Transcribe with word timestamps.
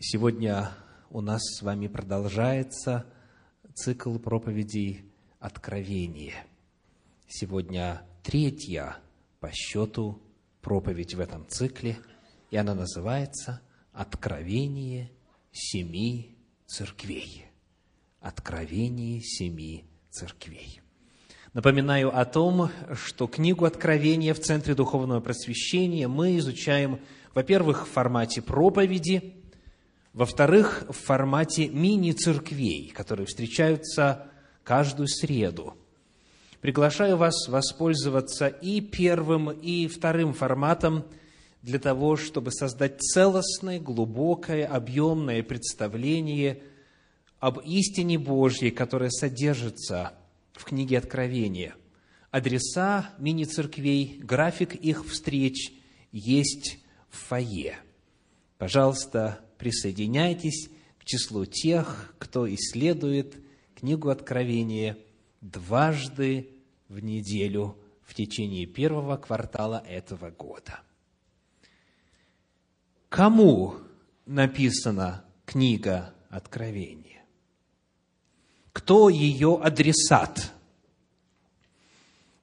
Сегодня 0.00 0.72
у 1.08 1.20
нас 1.20 1.40
с 1.44 1.62
вами 1.62 1.86
продолжается 1.86 3.06
цикл 3.74 4.18
проповедей 4.18 5.04
«Откровение». 5.38 6.34
Сегодня 7.28 8.02
третья 8.24 8.96
по 9.38 9.52
счету 9.52 10.20
проповедь 10.60 11.14
в 11.14 11.20
этом 11.20 11.46
цикле, 11.48 11.96
и 12.50 12.56
она 12.56 12.74
называется 12.74 13.60
«Откровение 13.92 15.12
семи 15.52 16.36
церквей». 16.66 17.46
Откровение 18.20 19.20
семи 19.20 19.84
церквей. 20.10 20.80
Напоминаю 21.52 22.14
о 22.14 22.24
том, 22.24 22.68
что 22.94 23.28
книгу 23.28 23.64
Откровения 23.64 24.34
в 24.34 24.40
Центре 24.40 24.74
Духовного 24.74 25.20
Просвещения 25.20 26.08
мы 26.08 26.36
изучаем, 26.38 26.98
во-первых, 27.32 27.86
в 27.86 27.90
формате 27.92 28.42
проповеди– 28.42 29.34
во-вторых, 30.14 30.86
в 30.88 30.92
формате 30.92 31.68
мини-церквей, 31.68 32.90
которые 32.90 33.26
встречаются 33.26 34.28
каждую 34.62 35.08
среду. 35.08 35.74
Приглашаю 36.60 37.18
вас 37.18 37.48
воспользоваться 37.48 38.46
и 38.46 38.80
первым, 38.80 39.50
и 39.50 39.88
вторым 39.88 40.32
форматом 40.32 41.04
для 41.62 41.78
того, 41.78 42.16
чтобы 42.16 42.52
создать 42.52 43.00
целостное, 43.02 43.80
глубокое, 43.80 44.66
объемное 44.66 45.42
представление 45.42 46.62
об 47.40 47.58
истине 47.60 48.18
Божьей, 48.18 48.70
которая 48.70 49.10
содержится 49.10 50.14
в 50.52 50.64
книге 50.64 50.98
Откровения. 50.98 51.74
Адреса 52.30 53.10
мини-церквей, 53.18 54.20
график 54.22 54.74
их 54.74 55.06
встреч 55.06 55.72
есть 56.12 56.78
в 57.10 57.16
фойе. 57.28 57.78
Пожалуйста, 58.58 59.43
присоединяйтесь 59.64 60.68
к 60.98 61.06
числу 61.06 61.46
тех, 61.46 62.14
кто 62.18 62.46
исследует 62.54 63.34
книгу 63.74 64.10
Откровения 64.10 64.98
дважды 65.40 66.50
в 66.90 66.98
неделю 66.98 67.74
в 68.02 68.12
течение 68.12 68.66
первого 68.66 69.16
квартала 69.16 69.82
этого 69.88 70.30
года. 70.30 70.82
Кому 73.08 73.76
написана 74.26 75.24
книга 75.46 76.12
Откровения? 76.28 77.22
Кто 78.74 79.08
ее 79.08 79.58
адресат? 79.62 80.52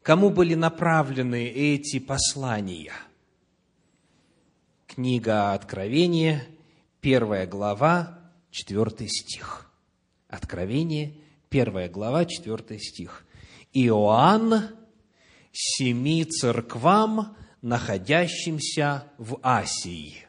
Кому 0.02 0.32
были 0.32 0.56
направлены 0.56 1.46
эти 1.46 2.00
послания? 2.00 2.94
Книга 4.88 5.54
Откровения– 5.54 6.48
первая 7.02 7.48
глава, 7.48 8.20
четвертый 8.52 9.08
стих. 9.10 9.70
Откровение, 10.28 11.16
первая 11.50 11.90
глава, 11.90 12.26
четвертый 12.26 12.80
стих. 12.80 13.26
Иоанн 13.74 14.70
семи 15.52 16.24
церквам, 16.24 17.36
находящимся 17.62 19.12
в 19.18 19.40
Асии. 19.42 20.28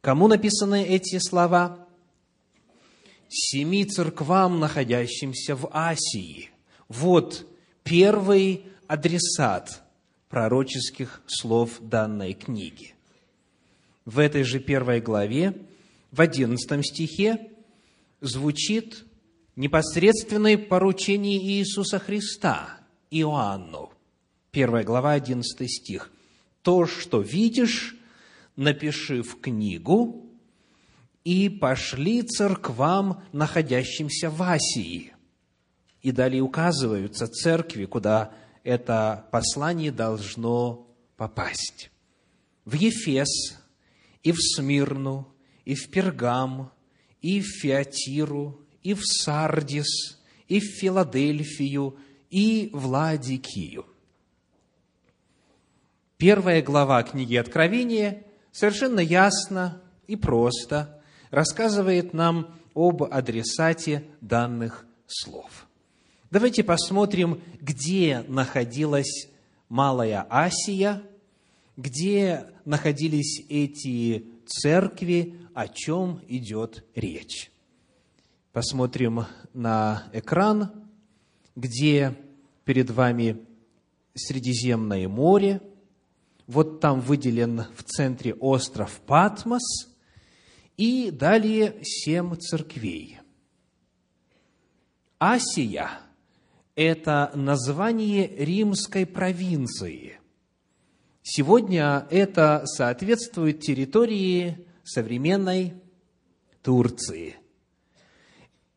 Кому 0.00 0.28
написаны 0.28 0.84
эти 0.84 1.18
слова? 1.18 1.86
Семи 3.28 3.84
церквам, 3.84 4.60
находящимся 4.60 5.56
в 5.56 5.68
Асии. 5.72 6.50
Вот 6.88 7.46
первый 7.82 8.64
адресат 8.86 9.82
пророческих 10.28 11.22
слов 11.26 11.78
данной 11.80 12.34
книги 12.34 12.95
в 14.06 14.18
этой 14.18 14.44
же 14.44 14.60
первой 14.60 15.00
главе, 15.00 15.66
в 16.10 16.20
одиннадцатом 16.22 16.82
стихе, 16.82 17.50
звучит 18.22 19.04
непосредственное 19.56 20.56
поручение 20.56 21.38
Иисуса 21.38 21.98
Христа 21.98 22.80
Иоанну. 23.10 23.92
Первая 24.52 24.84
глава, 24.84 25.12
одиннадцатый 25.12 25.68
стих. 25.68 26.10
«То, 26.62 26.86
что 26.86 27.20
видишь, 27.20 27.96
напиши 28.54 29.22
в 29.22 29.40
книгу, 29.40 30.22
и 31.24 31.48
пошли 31.48 32.22
церквам, 32.22 33.22
находящимся 33.32 34.30
в 34.30 34.40
Асии». 34.42 35.12
И 36.00 36.12
далее 36.12 36.40
указываются 36.40 37.26
церкви, 37.26 37.84
куда 37.84 38.32
это 38.62 39.26
послание 39.32 39.90
должно 39.90 40.88
попасть. 41.16 41.90
В 42.64 42.74
Ефес, 42.74 43.56
и 44.26 44.32
в 44.32 44.38
Смирну, 44.40 45.32
и 45.64 45.76
в 45.76 45.88
Пергам, 45.88 46.72
и 47.22 47.40
в 47.40 47.46
Феатиру, 47.62 48.60
и 48.82 48.92
в 48.92 49.02
Сардис, 49.04 50.20
и 50.48 50.58
в 50.58 50.64
Филадельфию, 50.80 51.96
и 52.28 52.70
в 52.72 52.86
Ладикию. 52.86 53.86
Первая 56.16 56.60
глава 56.60 57.04
книги 57.04 57.36
Откровения 57.36 58.24
совершенно 58.50 58.98
ясно 58.98 59.80
и 60.08 60.16
просто 60.16 61.00
рассказывает 61.30 62.12
нам 62.12 62.58
об 62.74 63.04
адресате 63.04 64.08
данных 64.20 64.86
слов. 65.06 65.68
Давайте 66.32 66.64
посмотрим, 66.64 67.40
где 67.60 68.24
находилась 68.26 69.28
Малая 69.68 70.26
Асия– 70.28 71.04
где 71.76 72.46
находились 72.64 73.44
эти 73.48 74.26
церкви, 74.46 75.38
о 75.54 75.68
чем 75.68 76.20
идет 76.28 76.84
речь. 76.94 77.50
Посмотрим 78.52 79.26
на 79.52 80.04
экран, 80.12 80.88
где 81.54 82.16
перед 82.64 82.90
вами 82.90 83.44
Средиземное 84.14 85.08
море. 85.08 85.60
Вот 86.46 86.80
там 86.80 87.00
выделен 87.00 87.64
в 87.76 87.82
центре 87.82 88.32
остров 88.32 89.00
Патмос. 89.06 89.94
И 90.78 91.10
далее 91.10 91.78
семь 91.82 92.34
церквей. 92.36 93.18
Асия– 95.18 96.00
это 96.74 97.30
название 97.34 98.26
римской 98.36 99.06
провинции– 99.06 100.18
Сегодня 101.28 102.06
это 102.08 102.62
соответствует 102.66 103.58
территории 103.58 104.64
современной 104.84 105.74
Турции. 106.62 107.34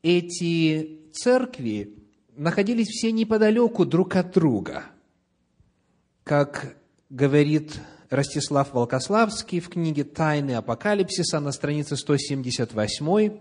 Эти 0.02 1.12
церкви 1.14 1.94
находились 2.36 2.88
все 2.88 3.12
неподалеку 3.12 3.86
друг 3.86 4.16
от 4.16 4.32
друга. 4.32 4.86
Как 6.24 6.76
говорит 7.12 7.80
Ростислав 8.10 8.74
Волкославский 8.74 9.60
в 9.60 9.70
книге 9.70 10.04
«Тайны 10.04 10.54
Апокалипсиса» 10.54 11.40
на 11.40 11.52
странице 11.52 11.98
178, 11.98 13.40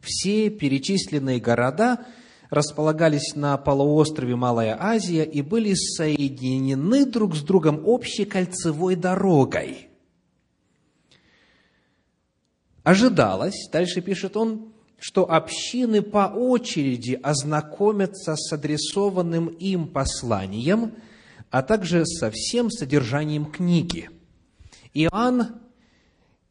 все 0.00 0.50
перечисленные 0.50 1.40
города– 1.40 2.04
располагались 2.50 3.34
на 3.34 3.56
полуострове 3.56 4.36
Малая 4.36 4.76
Азия 4.80 5.24
и 5.24 5.42
были 5.42 5.74
соединены 5.74 7.04
друг 7.06 7.34
с 7.34 7.42
другом 7.42 7.82
общей 7.86 8.24
кольцевой 8.24 8.96
дорогой. 8.96 9.88
Ожидалось, 12.82 13.68
дальше 13.72 14.00
пишет 14.00 14.36
он, 14.36 14.72
что 14.98 15.30
общины 15.30 16.02
по 16.02 16.32
очереди 16.34 17.18
ознакомятся 17.20 18.36
с 18.36 18.52
адресованным 18.52 19.48
им 19.48 19.88
посланием, 19.88 20.92
а 21.50 21.62
также 21.62 22.06
со 22.06 22.30
всем 22.30 22.70
содержанием 22.70 23.46
книги. 23.46 24.08
Иоанн 24.94 25.60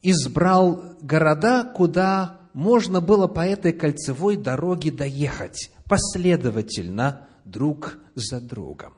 избрал 0.02 0.96
города, 1.02 1.64
куда 1.64 2.42
можно 2.54 3.02
было 3.02 3.28
по 3.28 3.46
этой 3.46 3.74
кольцевой 3.74 4.36
дороге 4.36 4.92
доехать 4.92 5.72
последовательно 5.88 7.28
друг 7.46 7.98
за 8.16 8.42
другом. 8.42 8.94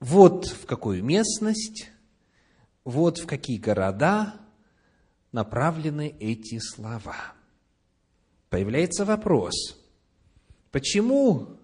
Вот 0.00 0.46
в 0.46 0.66
какую 0.66 1.04
местность, 1.04 1.90
вот 2.84 3.18
в 3.18 3.26
какие 3.26 3.58
города 3.58 4.34
направлены 5.30 6.14
эти 6.18 6.58
слова. 6.58 7.16
Появляется 8.50 9.04
вопрос, 9.04 9.78
почему 10.70 11.58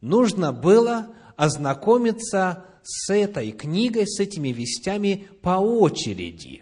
нужно 0.00 0.52
было 0.52 1.14
ознакомиться 1.36 2.64
с 2.82 3.12
этой 3.12 3.52
книгой, 3.52 4.06
с 4.06 4.18
этими 4.20 4.48
вестями 4.48 5.28
по 5.42 5.58
очереди 5.58 6.61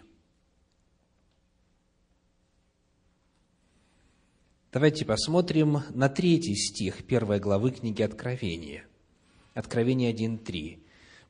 Давайте 4.73 5.03
посмотрим 5.03 5.83
на 5.89 6.07
третий 6.07 6.55
стих 6.55 7.03
первой 7.03 7.41
главы 7.41 7.71
книги 7.71 8.03
Откровения. 8.03 8.85
Откровение 9.53 10.13
1.3. 10.13 10.79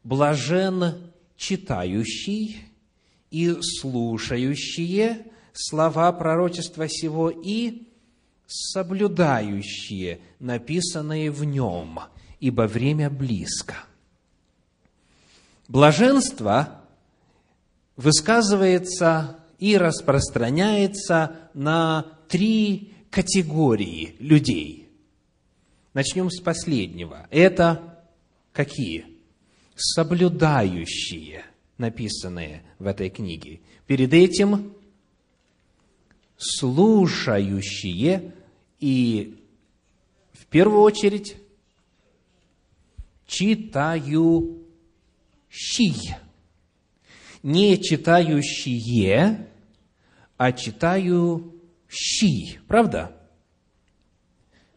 «Блажен 0.03 1.11
читающий 1.37 2.59
и 3.31 3.57
слушающие 3.59 5.25
слова 5.53 6.11
пророчества 6.11 6.87
сего, 6.87 7.31
и 7.31 7.87
соблюдающие 8.45 10.19
написанные 10.37 11.31
в 11.31 11.43
нем, 11.43 11.99
ибо 12.39 12.67
время 12.67 13.09
близко. 13.09 13.73
Блаженство 15.67 16.83
высказывается 17.95 19.39
и 19.57 19.77
распространяется 19.77 21.49
на 21.55 22.05
три 22.27 22.91
категории 23.11 24.15
людей. 24.19 24.87
Начнем 25.93 26.31
с 26.31 26.39
последнего. 26.39 27.27
Это 27.29 28.01
какие? 28.53 29.05
Соблюдающие, 29.75 31.43
написанные 31.77 32.63
в 32.79 32.87
этой 32.87 33.09
книге. 33.09 33.59
Перед 33.85 34.13
этим 34.13 34.73
слушающие 36.37 38.33
и 38.79 39.43
в 40.33 40.45
первую 40.47 40.81
очередь 40.81 41.35
читающие. 43.27 44.61
Не 47.43 47.81
читающие, 47.81 49.47
а 50.37 50.51
читающий. 51.91 52.59
Правда? 52.67 53.11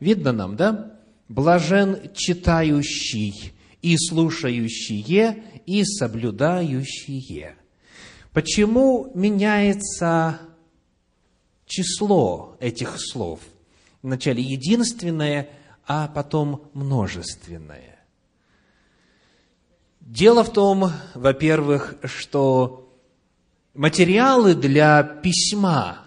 Видно 0.00 0.32
нам, 0.32 0.56
да? 0.56 1.00
Блажен 1.28 2.12
читающий 2.14 3.52
и 3.80 3.96
слушающие, 3.96 5.44
и 5.66 5.84
соблюдающие. 5.84 7.56
Почему 8.32 9.10
меняется 9.14 10.40
число 11.66 12.56
этих 12.60 12.96
слов. 12.98 13.40
Вначале 14.02 14.42
единственное, 14.42 15.48
а 15.86 16.08
потом 16.08 16.70
множественное. 16.74 18.04
Дело 20.00 20.44
в 20.44 20.52
том, 20.52 20.90
во-первых, 21.14 21.96
что 22.04 22.94
материалы 23.72 24.54
для 24.54 25.02
письма 25.02 26.03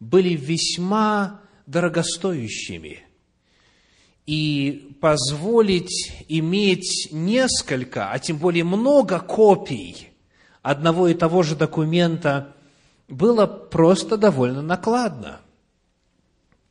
были 0.00 0.30
весьма 0.30 1.40
дорогостоящими. 1.66 3.04
И 4.26 4.96
позволить 5.00 6.24
иметь 6.28 7.08
несколько, 7.12 8.10
а 8.10 8.18
тем 8.18 8.38
более 8.38 8.64
много 8.64 9.18
копий 9.20 10.08
одного 10.62 11.08
и 11.08 11.14
того 11.14 11.42
же 11.42 11.54
документа– 11.54 12.54
было 13.10 13.46
просто 13.46 14.16
довольно 14.16 14.62
накладно. 14.62 15.40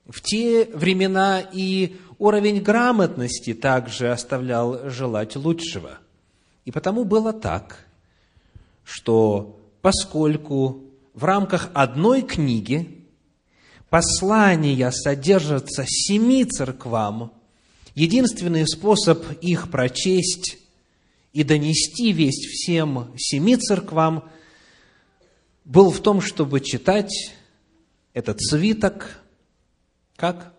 В 0.07 0.21
те 0.21 0.65
времена 0.73 1.41
и 1.41 1.97
уровень 2.17 2.61
грамотности 2.61 3.53
также 3.53 4.09
оставлял 4.11 4.89
желать 4.89 5.35
лучшего. 5.35 5.99
И 6.65 6.71
потому 6.71 7.03
было 7.03 7.33
так, 7.33 7.85
что 8.83 9.59
поскольку 9.81 10.83
в 11.13 11.25
рамках 11.25 11.69
одной 11.73 12.21
книги 12.21 12.98
послания 13.89 14.91
содержатся 14.91 15.85
семи 15.87 16.45
церквам, 16.45 17.33
единственный 17.95 18.67
способ 18.67 19.23
их 19.41 19.69
прочесть 19.71 20.57
и 21.33 21.43
донести 21.43 22.11
весть 22.11 22.45
всем 22.47 23.13
семи 23.17 23.55
церквам– 23.55 24.29
был 25.69 25.91
в 25.91 25.99
том, 26.01 26.19
чтобы 26.19 26.61
читать 26.61 27.13
этот 28.13 28.41
свиток 28.41 29.21
как? 30.15 30.51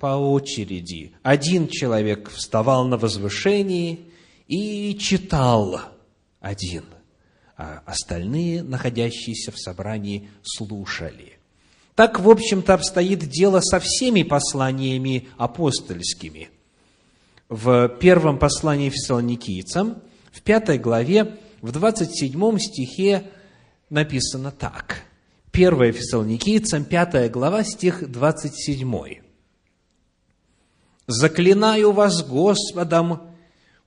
По 0.00 0.16
очереди. 0.16 1.12
Один 1.22 1.68
человек 1.68 2.30
вставал 2.30 2.88
на 2.88 2.96
возвышении 2.96 4.10
и 4.48 4.96
читал 4.98 5.80
один, 6.40 6.84
а 7.56 7.82
остальные, 7.84 8.62
находящиеся 8.62 9.52
в 9.52 9.58
собрании, 9.58 10.30
слушали. 10.42 11.38
Так, 11.94 12.20
в 12.20 12.28
общем-то, 12.28 12.74
обстоит 12.74 13.20
дело 13.28 13.60
со 13.60 13.78
всеми 13.78 14.22
посланиями 14.22 15.28
апостольскими. 15.36 16.48
В 17.48 17.88
первом 17.88 18.38
послании 18.38 18.88
фессалоникийцам, 18.88 20.02
в 20.32 20.40
пятой 20.40 20.78
главе, 20.78 21.38
в 21.60 21.70
27 21.70 22.58
стихе 22.58 23.30
написано 23.90 24.50
так. 24.50 25.02
1 25.52 25.92
Фессалоникийцам, 25.92 26.84
5 26.84 27.30
глава, 27.30 27.62
стих 27.62 28.10
27. 28.10 29.20
«Заклинаю 31.06 31.92
вас 31.92 32.26
Господом 32.26 33.34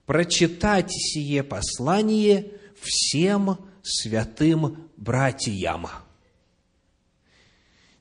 прочитать 0.06 0.92
сие 0.92 1.42
послание 1.42 2.52
всем 2.80 3.58
святым 3.82 4.90
братьям». 4.96 5.88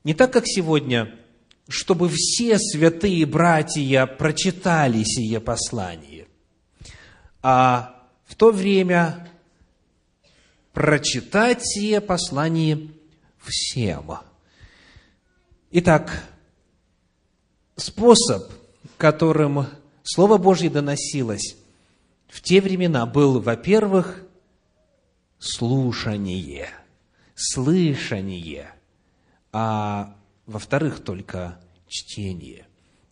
Не 0.05 0.13
так, 0.13 0.33
как 0.35 0.45
сегодня, 0.47 1.19
чтобы 1.67 2.11
все 2.13 2.59
святые 2.59 3.25
братья 3.25 4.05
прочитали 4.07 5.03
сие 5.03 5.41
послание, 5.41 6.29
а 7.43 8.07
в 8.27 8.35
то 8.35 8.53
время 8.53 9.29
прочитать 10.75 11.61
сие 11.63 12.03
послание 12.03 12.91
всем. 13.39 14.19
Итак, 15.71 16.23
способ, 17.77 18.53
которым 18.99 19.67
Слово 20.03 20.37
Божье 20.37 20.69
доносилось 20.69 21.57
в 22.29 22.43
те 22.43 22.61
времена, 22.61 23.07
был, 23.07 23.41
во-первых, 23.41 24.23
слушание, 25.39 26.69
слышание, 27.35 28.74
а 29.55 30.15
во-вторых, 30.45 31.03
только 31.03 31.59
чтение, 31.89 32.67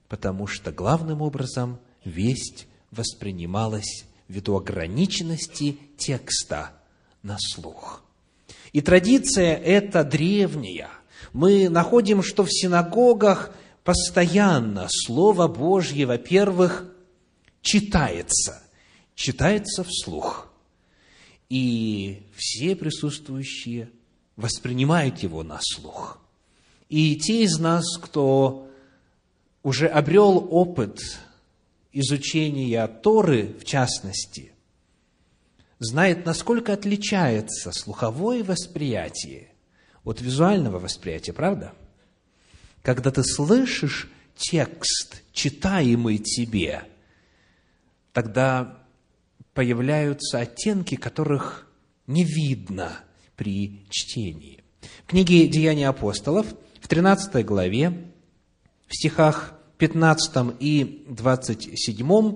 потому 0.09 0.47
что 0.47 0.73
главным 0.73 1.23
образом 1.23 1.79
весть 2.05 2.67
воспринималась 2.91 4.05
ввиду 4.29 4.57
ограниченности 4.57 5.79
текста– 5.97 6.73
на 7.23 7.39
слух. 7.39 8.03
И 8.73 8.81
традиция 8.81 9.57
эта 9.57 10.05
древняя. 10.05 10.91
Мы 11.33 11.69
находим, 11.69 12.23
что 12.23 12.45
в 12.45 12.49
синагогах 12.51 13.55
постоянно 13.85 14.87
Слово 14.89 15.49
Божье, 15.49 16.07
во-первых, 16.07 16.87
читается, 17.63 18.63
читается 19.15 19.85
вслух. 19.85 20.49
И 21.49 22.23
все 22.37 22.75
присутствующие 22.75 23.91
воспринимают 24.37 25.19
его 25.19 25.43
на 25.43 25.59
слух. 25.61 26.19
И 26.93 27.17
те 27.17 27.45
из 27.45 27.59
нас, 27.59 27.97
кто 27.97 28.69
уже 29.63 29.87
обрел 29.87 30.47
опыт 30.51 31.01
изучения 31.91 32.87
Торы, 32.87 33.57
в 33.59 33.65
частности, 33.65 34.53
знает, 35.79 36.27
насколько 36.27 36.75
отличается 36.75 37.73
слуховое 37.73 38.45
восприятие 38.45 39.49
от 40.05 40.21
визуального 40.21 40.79
восприятия, 40.79 41.33
правда? 41.33 41.73
Когда 42.83 43.11
ты 43.11 43.25
слышишь 43.25 44.11
текст, 44.37 45.23
читаемый 45.33 46.19
тебе, 46.19 46.83
тогда 48.13 48.85
появляются 49.55 50.41
оттенки, 50.41 50.97
которых 50.97 51.67
не 52.07 52.25
видно 52.25 53.01
при 53.37 53.87
чтении. 53.89 54.63
В 55.05 55.07
книге 55.07 55.49
«Деяния 55.49 55.89
апостолов» 55.89 56.55
в 56.83 56.89
13 56.89 57.47
главе, 57.47 57.93
в 58.89 58.95
стихах 58.95 59.55
15 59.79 60.57
и 60.61 61.07
27 61.09 62.35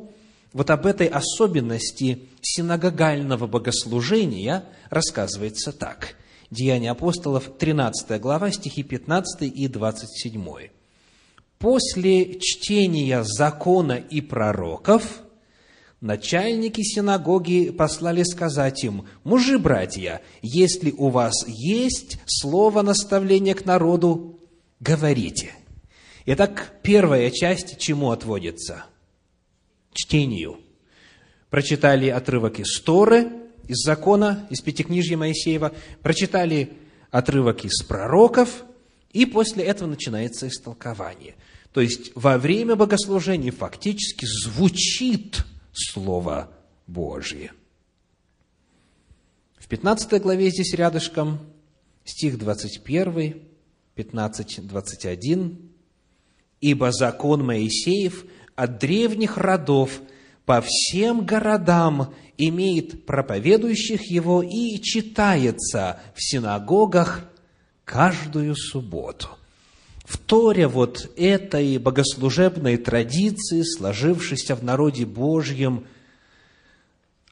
вот 0.53 0.71
об 0.71 0.87
этой 0.87 1.07
особенности 1.07 2.29
синагогального 2.41 3.47
богослужения 3.47 4.65
рассказывается 4.89 5.71
так. 5.71 6.15
Деяния 6.51 6.93
апостолов, 6.93 7.51
13 7.59 8.19
глава, 8.21 8.51
стихи 8.51 8.83
15 8.83 9.43
и 9.43 9.69
27. 9.69 10.47
«После 11.59 12.39
чтения 12.39 13.23
закона 13.23 13.95
и 13.95 14.23
пророков 14.23 15.21
начальники 16.01 16.83
синагоги 16.83 17.69
послали 17.69 18.23
сказать 18.23 18.83
им, 18.85 19.07
«Мужи, 19.25 19.59
братья, 19.59 20.23
если 20.41 20.91
у 20.91 21.09
вас 21.09 21.35
есть 21.47 22.19
слово 22.25 22.81
наставления 22.81 23.55
к 23.55 23.67
народу, 23.67 24.36
говорите». 24.81 25.55
Итак, 26.27 26.73
первая 26.83 27.31
часть 27.31 27.79
чему 27.79 28.11
отводится– 28.11 28.87
чтению. 29.93 30.61
Прочитали 31.51 32.09
отрывок 32.09 32.59
из 32.59 32.81
Торы, 32.81 33.31
из 33.69 33.79
закона, 33.85 34.47
из 34.51 34.61
Пятикнижья 34.61 35.17
Моисеева, 35.17 35.73
прочитали 36.03 36.73
отрывок 37.11 37.65
из 37.65 37.83
пророков, 37.83 38.65
и 39.13 39.25
после 39.25 39.65
этого 39.65 39.89
начинается 39.89 40.49
истолкование. 40.49 41.35
То 41.73 41.81
есть 41.81 42.13
во 42.15 42.39
время 42.39 42.77
богослужения 42.77 43.53
фактически 43.53 44.27
звучит 44.27 45.45
Слово 45.73 46.51
Божье. 46.87 47.53
В 49.59 49.69
15 49.69 50.23
главе 50.23 50.51
здесь 50.51 50.75
рядышком, 50.75 51.41
стих 52.05 52.39
21, 52.39 53.43
15, 53.97 54.67
21. 54.67 55.59
«Ибо 56.61 56.93
закон 56.93 57.45
Моисеев 57.45 58.27
от 58.55 58.79
древних 58.79 59.39
родов 59.39 60.03
по 60.45 60.63
всем 60.63 61.25
городам 61.25 62.15
имеет 62.37 63.07
проповедующих 63.07 64.11
его 64.11 64.43
и 64.43 64.79
читается 64.83 65.99
в 66.15 66.23
синагогах 66.23 67.25
каждую 67.87 68.55
субботу. 68.55 69.29
В 70.05 70.19
Торе 70.19 70.69
вот 70.69 71.11
этой 71.17 71.79
богослужебной 71.79 72.77
традиции, 72.77 73.63
сложившейся 73.63 74.57
в 74.57 74.63
народе 74.63 75.07
Божьем, 75.07 75.87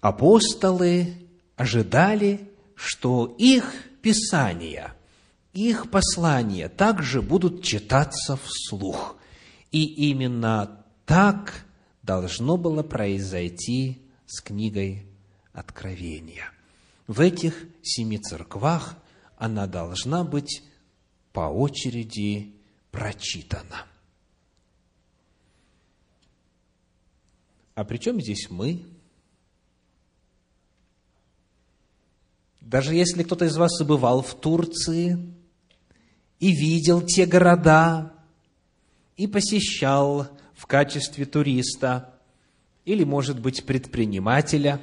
апостолы 0.01 1.15
ожидали, 1.57 2.49
что 2.75 3.35
их 3.39 3.71
писания, 4.01 4.94
их 5.55 5.91
послания 5.91 6.69
также 6.69 7.23
будут 7.23 7.63
читаться 7.63 8.37
вслух. 8.37 9.17
И 9.71 10.11
именно 10.11 10.85
так 11.07 11.65
должно 12.03 12.57
было 12.57 12.83
произойти 12.83 14.03
с 14.27 14.41
книгой 14.41 15.07
Откровения. 15.53 16.51
В 17.07 17.21
этих 17.21 17.67
семи 17.83 18.19
церквах 18.19 18.97
она 19.37 19.69
должна 19.69 20.25
быть 20.25 20.65
по 21.33 21.43
очереди 21.43 22.55
прочитана. 22.91 23.87
А 27.77 27.85
при 27.85 27.99
чем 27.99 28.21
здесь 28.21 28.51
мы? 28.51 28.85
Даже 32.61 32.95
если 32.95 33.23
кто-то 33.23 33.45
из 33.45 33.57
вас 33.57 33.81
бывал 33.85 34.23
в 34.23 34.35
Турции 34.35 35.34
и 36.41 36.53
видел 36.53 37.03
те 37.03 37.27
города, 37.27 38.13
и 39.17 39.27
посещал 39.27 40.29
в 40.55 40.67
качестве 40.67 41.25
туриста 41.25 42.15
или, 42.85 43.05
может 43.05 43.41
быть, 43.41 43.65
предпринимателя. 43.65 44.81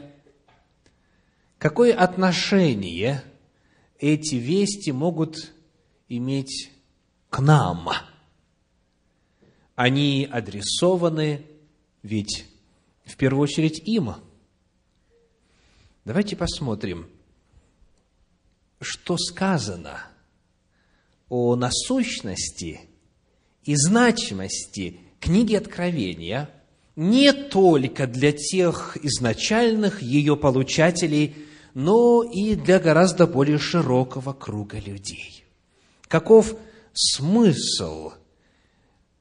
Какое 1.58 1.93
отношение 1.93 3.24
эти 4.00 4.36
вести 4.36 4.91
могут 4.91 5.53
иметь 6.08 6.72
к 7.29 7.39
нам? 7.39 7.89
Они 9.75 10.27
адресованы 10.31 11.46
ведь 12.03 12.48
в 13.05 13.15
первую 13.17 13.43
очередь 13.43 13.79
им. 13.88 14.13
Давайте 16.05 16.36
посмотрим, 16.36 17.08
что 18.79 19.17
сказано 19.17 20.11
о 21.31 21.55
насущности 21.55 22.81
и 23.63 23.73
значимости 23.75 25.00
книги 25.21 25.55
Откровения 25.55 26.50
не 26.97 27.31
только 27.31 28.05
для 28.05 28.33
тех 28.33 28.97
изначальных 29.01 30.01
ее 30.01 30.35
получателей, 30.35 31.35
но 31.73 32.21
и 32.21 32.55
для 32.55 32.79
гораздо 32.79 33.27
более 33.27 33.59
широкого 33.59 34.33
круга 34.33 34.77
людей. 34.77 35.45
Каков 36.09 36.53
смысл 36.91 38.11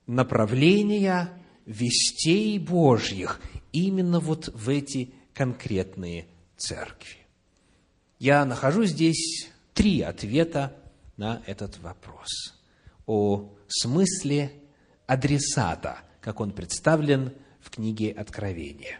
направления 0.08 1.30
вестей 1.64 2.58
Божьих 2.58 3.40
именно 3.70 4.18
вот 4.18 4.48
в 4.52 4.68
эти 4.68 5.14
конкретные 5.32 6.26
церкви? 6.56 7.18
Я 8.18 8.44
нахожу 8.44 8.82
здесь 8.82 9.48
три 9.74 10.00
ответа 10.00 10.76
на 11.20 11.42
этот 11.44 11.78
вопрос 11.80 12.54
о 13.04 13.52
смысле 13.68 14.52
адресата, 15.06 15.98
как 16.22 16.40
он 16.40 16.50
представлен 16.50 17.34
в 17.60 17.68
книге 17.68 18.10
Откровения. 18.10 18.98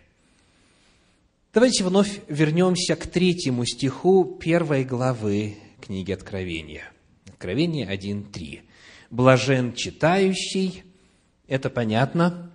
Давайте 1.54 1.82
вновь 1.82 2.20
вернемся 2.28 2.94
к 2.94 3.06
третьему 3.06 3.64
стиху 3.64 4.36
первой 4.38 4.84
главы 4.84 5.56
книги 5.80 6.12
Откровения. 6.12 6.92
Откровение 7.26 7.86
1.3. 7.86 8.64
«Блажен 9.08 9.72
читающий»– 9.72 10.84
это 11.48 11.70
понятно, 11.70 12.52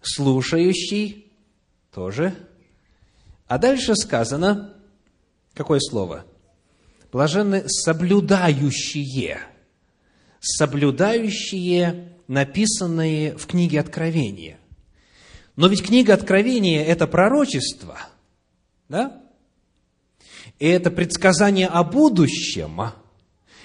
«слушающий»– 0.00 1.32
тоже. 1.92 2.36
А 3.48 3.58
дальше 3.58 3.96
сказано, 3.96 4.76
какое 5.54 5.80
слово? 5.80 6.24
«Блаженны 7.12 7.64
соблюдающие» 7.68 9.40
соблюдающие 10.46 12.12
написанные 12.28 13.36
в 13.36 13.46
книге 13.46 13.80
Откровения. 13.80 14.58
Но 15.56 15.68
ведь 15.68 15.84
книга 15.84 16.14
Откровения– 16.14 16.84
это 16.86 17.06
пророчество, 17.06 17.98
да? 18.88 19.22
И 20.58 20.66
это 20.66 20.90
предсказание 20.90 21.66
о 21.66 21.82
будущем. 21.82 22.80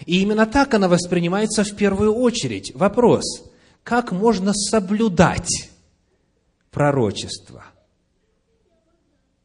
И 0.05 0.21
именно 0.21 0.45
так 0.45 0.74
она 0.74 0.88
воспринимается 0.88 1.63
в 1.63 1.75
первую 1.75 2.13
очередь. 2.13 2.74
Вопрос, 2.75 3.51
как 3.83 4.12
можно 4.12 4.53
соблюдать 4.53 5.69
пророчество? 6.71 7.65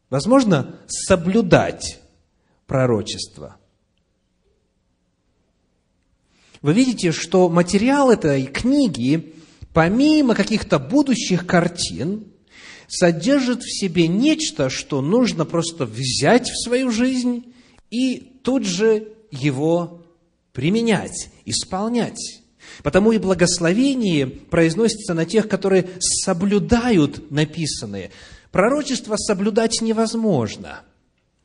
Возможно, 0.09 0.79
соблюдать 0.87 2.01
пророчество– 2.67 3.57
вы 6.67 6.73
видите, 6.73 7.13
что 7.13 7.49
материал 7.49 8.11
этой 8.11 8.45
книги, 8.47 9.35
помимо 9.73 10.35
каких-то 10.35 10.81
будущих 10.81 11.47
картин, 11.47 12.25
содержит 12.89 13.63
в 13.63 13.71
себе 13.71 14.09
нечто, 14.09 14.69
что 14.69 15.01
нужно 15.01 15.45
просто 15.45 15.87
взять 15.87 16.51
в 16.51 16.61
свою 16.61 16.91
жизнь 16.91 17.55
и 17.89 18.17
тут 18.43 18.65
же 18.65 19.13
его 19.31 20.03
применять, 20.53 21.29
исполнять. 21.45 22.43
Потому 22.83 23.13
и 23.13 23.19
благословение 23.19 24.27
произносится 24.27 25.15
на 25.15 25.25
тех, 25.25 25.49
которые 25.49 25.89
соблюдают 26.01 27.31
написанное. 27.31 28.11
Пророчество 28.51 29.15
соблюдать 29.17 29.81
невозможно. 29.83 30.81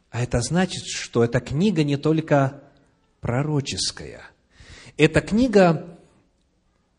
А 0.09 0.23
это 0.23 0.41
значит, 0.41 0.85
что 0.87 1.23
эта 1.23 1.39
книга 1.41 1.83
не 1.83 1.97
только 1.97 2.63
пророческая– 3.19 4.23
эта 4.97 5.21
книга 5.21 5.97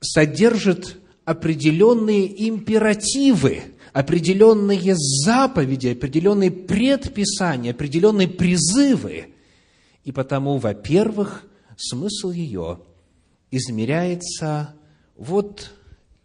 содержит 0.01 0.99
определенные 1.25 2.49
императивы, 2.49 3.63
определенные 3.93 4.95
заповеди, 4.97 5.89
определенные 5.89 6.51
предписания, 6.51 7.71
определенные 7.71 8.29
призывы. 8.29 9.35
И 10.05 10.13
потому, 10.13 10.59
во-первых, 10.59 11.45
смысл 11.77 12.31
ее 12.31 12.81
измеряется 13.51 14.75
вот 15.17 15.71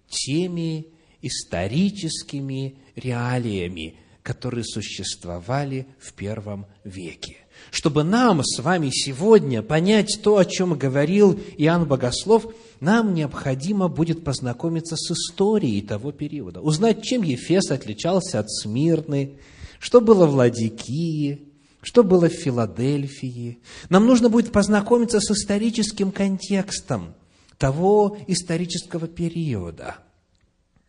теми 0.08 0.88
историческими 1.22 2.78
реалиями, 2.96 4.00
которые 4.28 4.66
существовали 4.66 5.88
в 6.02 6.12
первом 6.12 6.66
веке. 6.84 7.38
Чтобы 7.72 8.04
нам 8.04 8.44
с 8.44 8.60
вами 8.60 8.90
сегодня 8.92 9.62
понять 9.62 10.20
то, 10.22 10.36
о 10.36 10.44
чем 10.44 10.78
говорил 10.78 11.40
Иоанн 11.58 11.88
Богослов, 11.88 12.54
нам 12.82 13.14
необходимо 13.14 13.88
будет 13.88 14.26
познакомиться 14.26 14.98
с 14.98 15.12
историей 15.12 15.82
того 15.82 16.12
периода, 16.12 16.60
узнать, 16.60 17.04
чем 17.04 17.24
Ефес 17.24 17.72
отличался 17.72 18.40
от 18.40 18.52
Смирны, 18.52 19.38
что 19.80 20.02
было 20.02 20.26
в 20.26 20.36
Ладикии, 20.36 21.48
что 21.82 22.04
было 22.04 22.28
в 22.28 22.34
Филадельфии. 22.34 23.60
Нам 23.88 24.06
нужно 24.06 24.28
будет 24.28 24.52
познакомиться 24.52 25.22
с 25.22 25.32
историческим 25.32 26.12
контекстом 26.12 27.14
того 27.58 28.18
исторического 28.28 29.08
периода. 29.08 29.96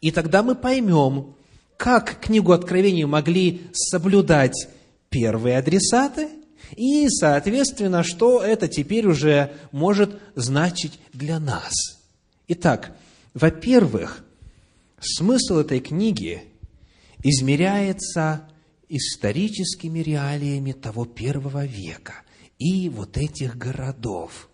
И 0.00 0.10
тогда 0.10 0.42
мы 0.42 0.56
поймем, 0.56 1.34
как 1.78 2.20
книгу 2.20 2.52
Откровения 2.52 3.06
могли 3.06 3.62
соблюдать 3.72 4.68
первые 5.08 5.56
адресаты– 5.56 6.28
и, 6.76 7.08
соответственно, 7.08 8.02
что 8.02 8.42
это 8.42 8.68
теперь 8.68 9.06
уже 9.06 9.52
может 9.72 10.20
значить 10.34 10.98
для 11.12 11.38
нас? 11.38 11.72
Итак, 12.48 12.96
во-первых, 13.34 14.24
смысл 15.00 15.58
этой 15.58 15.80
книги 15.80 16.42
измеряется 17.22 18.48
историческими 18.88 20.00
реалиями 20.00 20.72
того 20.72 21.04
первого 21.04 21.64
века 21.64 22.14
и 22.58 22.88
вот 22.88 23.16
этих 23.16 23.56
городов. 23.56 24.48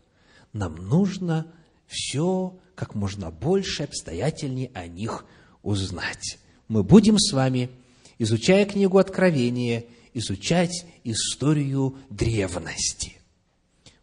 Нам 0.53 0.77
нужно 0.77 1.53
все 1.87 2.59
как 2.75 2.95
можно 2.95 3.31
больше 3.31 3.85
обстоятельнее 3.85 4.71
о 4.75 4.87
них 4.87 5.25
узнать. 5.63 6.39
Мы 6.69 6.83
будем 6.83 7.19
с 7.19 7.33
вами, 7.33 7.71
изучая 8.19 8.65
книгу 8.65 8.99
Откровения, 8.99 9.85
изучать 10.15 10.87
историю 11.03 11.97
древности. 12.09 13.19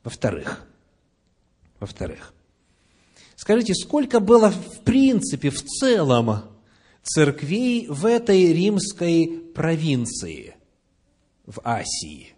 Во-вторых, 0.04 0.66
во-вторых, 1.80 2.34
скажите, 3.36 3.74
сколько 3.74 4.20
было 4.20 4.52
в 4.52 4.82
принципе, 4.82 5.50
в 5.50 5.64
целом 5.64 6.44
церквей 7.04 7.88
в 7.88 8.06
этой 8.06 8.54
римской 8.54 9.28
провинции, 9.56 10.56
в 11.46 11.62
Асии? 11.64 12.34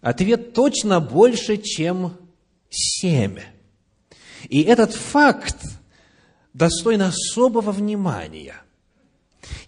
Ответ 0.00 0.52
точно 0.52 1.00
больше, 1.00 1.56
чем 1.56 2.18
семь. 2.68 3.38
И 4.48 4.60
этот 4.62 4.92
факт 4.92 5.56
достоин 6.54 7.02
особого 7.02 7.72
внимания. 7.72 8.54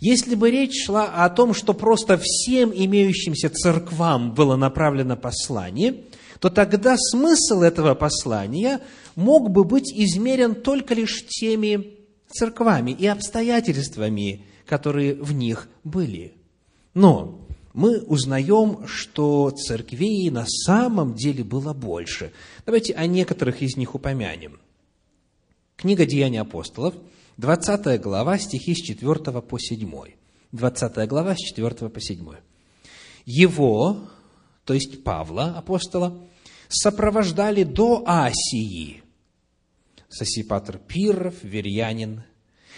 Если 0.00 0.34
бы 0.34 0.50
речь 0.50 0.86
шла 0.86 1.24
о 1.24 1.28
том, 1.28 1.52
что 1.52 1.74
просто 1.74 2.18
всем 2.22 2.72
имеющимся 2.74 3.50
церквам 3.50 4.32
было 4.32 4.56
направлено 4.56 5.16
послание, 5.16 6.04
то 6.40 6.48
тогда 6.48 6.96
смысл 6.96 7.62
этого 7.62 7.94
послания 7.94 8.80
мог 9.16 9.50
бы 9.50 9.64
быть 9.64 9.92
измерен 9.92 10.54
только 10.54 10.94
лишь 10.94 11.26
теми 11.26 11.94
церквами 12.30 12.90
и 12.92 13.06
обстоятельствами, 13.06 14.44
которые 14.66 15.14
в 15.14 15.32
них 15.32 15.68
были. 15.84 16.34
Но 16.94 17.46
мы 17.72 18.00
узнаем, 18.00 18.86
что 18.86 19.50
церквей 19.50 20.30
на 20.30 20.46
самом 20.46 21.14
деле 21.14 21.44
было 21.44 21.72
больше. 21.74 22.32
Давайте 22.64 22.94
о 22.94 23.06
некоторых 23.06 23.60
из 23.62 23.76
них 23.76 23.94
упомянем. 23.94 24.58
Книга 25.76 26.06
Деяний 26.06 26.40
апостолов, 26.40 26.94
20 27.36 28.00
глава, 28.00 28.38
стихи 28.38 28.74
с 28.74 28.78
4 28.78 29.42
по 29.42 29.58
7. 29.58 29.92
20 30.52 31.08
глава, 31.08 31.34
с 31.34 31.38
4 31.38 31.90
по 31.90 32.00
7. 32.00 32.26
Его, 33.26 34.08
то 34.64 34.72
есть 34.72 35.04
Павла, 35.04 35.58
апостола, 35.58 36.18
сопровождали 36.68 37.62
до 37.62 38.02
Асии 38.06 39.02
Сосипатр 40.08 40.78
Пиров, 40.78 41.34
Верьянин, 41.42 42.22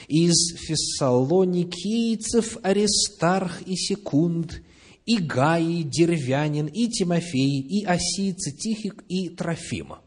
из 0.08 0.56
фессалоникийцев 0.56 2.58
Аристарх 2.64 3.62
и 3.62 3.76
Секунд, 3.76 4.60
и 5.06 5.18
Гаи, 5.18 5.84
Дервянин, 5.84 6.66
и 6.66 6.88
Тимофей, 6.88 7.60
и 7.60 7.84
Осийцы, 7.84 8.50
Тихик 8.50 9.04
и 9.08 9.28
Трофима. 9.28 10.00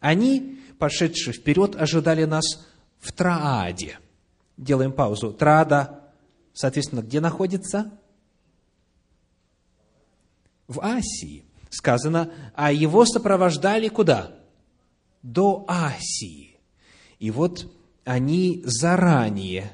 Они 0.00 0.58
пошедшие 0.78 1.34
вперед, 1.34 1.76
ожидали 1.76 2.24
нас 2.24 2.66
в 2.98 3.12
Трааде. 3.12 3.98
Делаем 4.56 4.92
паузу. 4.92 5.32
Траада, 5.32 6.00
соответственно, 6.52 7.00
где 7.00 7.20
находится? 7.20 7.92
В 10.68 10.80
Асии. 10.80 11.44
Сказано, 11.70 12.32
а 12.54 12.72
его 12.72 13.04
сопровождали 13.04 13.88
куда? 13.88 14.32
До 15.22 15.64
Асии. 15.66 16.60
И 17.18 17.30
вот 17.30 17.70
они 18.04 18.62
заранее 18.64 19.72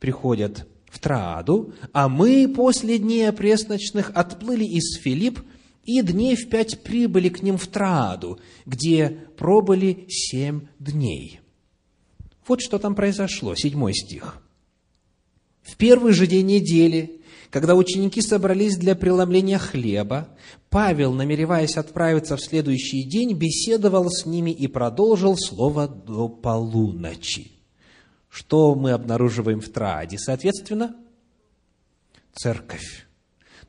приходят 0.00 0.66
в 0.88 0.98
Трааду, 0.98 1.74
а 1.92 2.08
мы 2.08 2.48
после 2.48 2.98
дней 2.98 3.28
опресночных 3.28 4.10
отплыли 4.14 4.64
из 4.64 4.98
Филипп 5.00 5.40
и 5.86 6.02
дней 6.02 6.36
в 6.36 6.48
пять 6.50 6.82
прибыли 6.82 7.28
к 7.28 7.42
ним 7.42 7.56
в 7.56 7.66
Трааду, 7.68 8.38
где 8.66 9.08
пробыли 9.36 10.06
семь 10.08 10.66
дней. 10.78 11.40
Вот 12.46 12.60
что 12.60 12.78
там 12.78 12.94
произошло, 12.94 13.54
седьмой 13.54 13.94
стих. 13.94 14.42
В 15.62 15.76
первый 15.76 16.12
же 16.12 16.26
день 16.26 16.46
недели, 16.46 17.20
когда 17.50 17.74
ученики 17.74 18.20
собрались 18.20 18.76
для 18.76 18.94
преломления 18.94 19.58
хлеба, 19.58 20.28
Павел, 20.70 21.12
намереваясь 21.12 21.76
отправиться 21.76 22.36
в 22.36 22.40
следующий 22.40 23.02
день, 23.02 23.32
беседовал 23.32 24.10
с 24.10 24.26
ними 24.26 24.50
и 24.50 24.66
продолжил 24.66 25.36
слово 25.36 25.88
до 25.88 26.28
полуночи. 26.28 27.52
Что 28.28 28.74
мы 28.74 28.92
обнаруживаем 28.92 29.60
в 29.60 29.68
Трааде? 29.68 30.18
Соответственно, 30.18 30.96
церковь. 32.32 33.05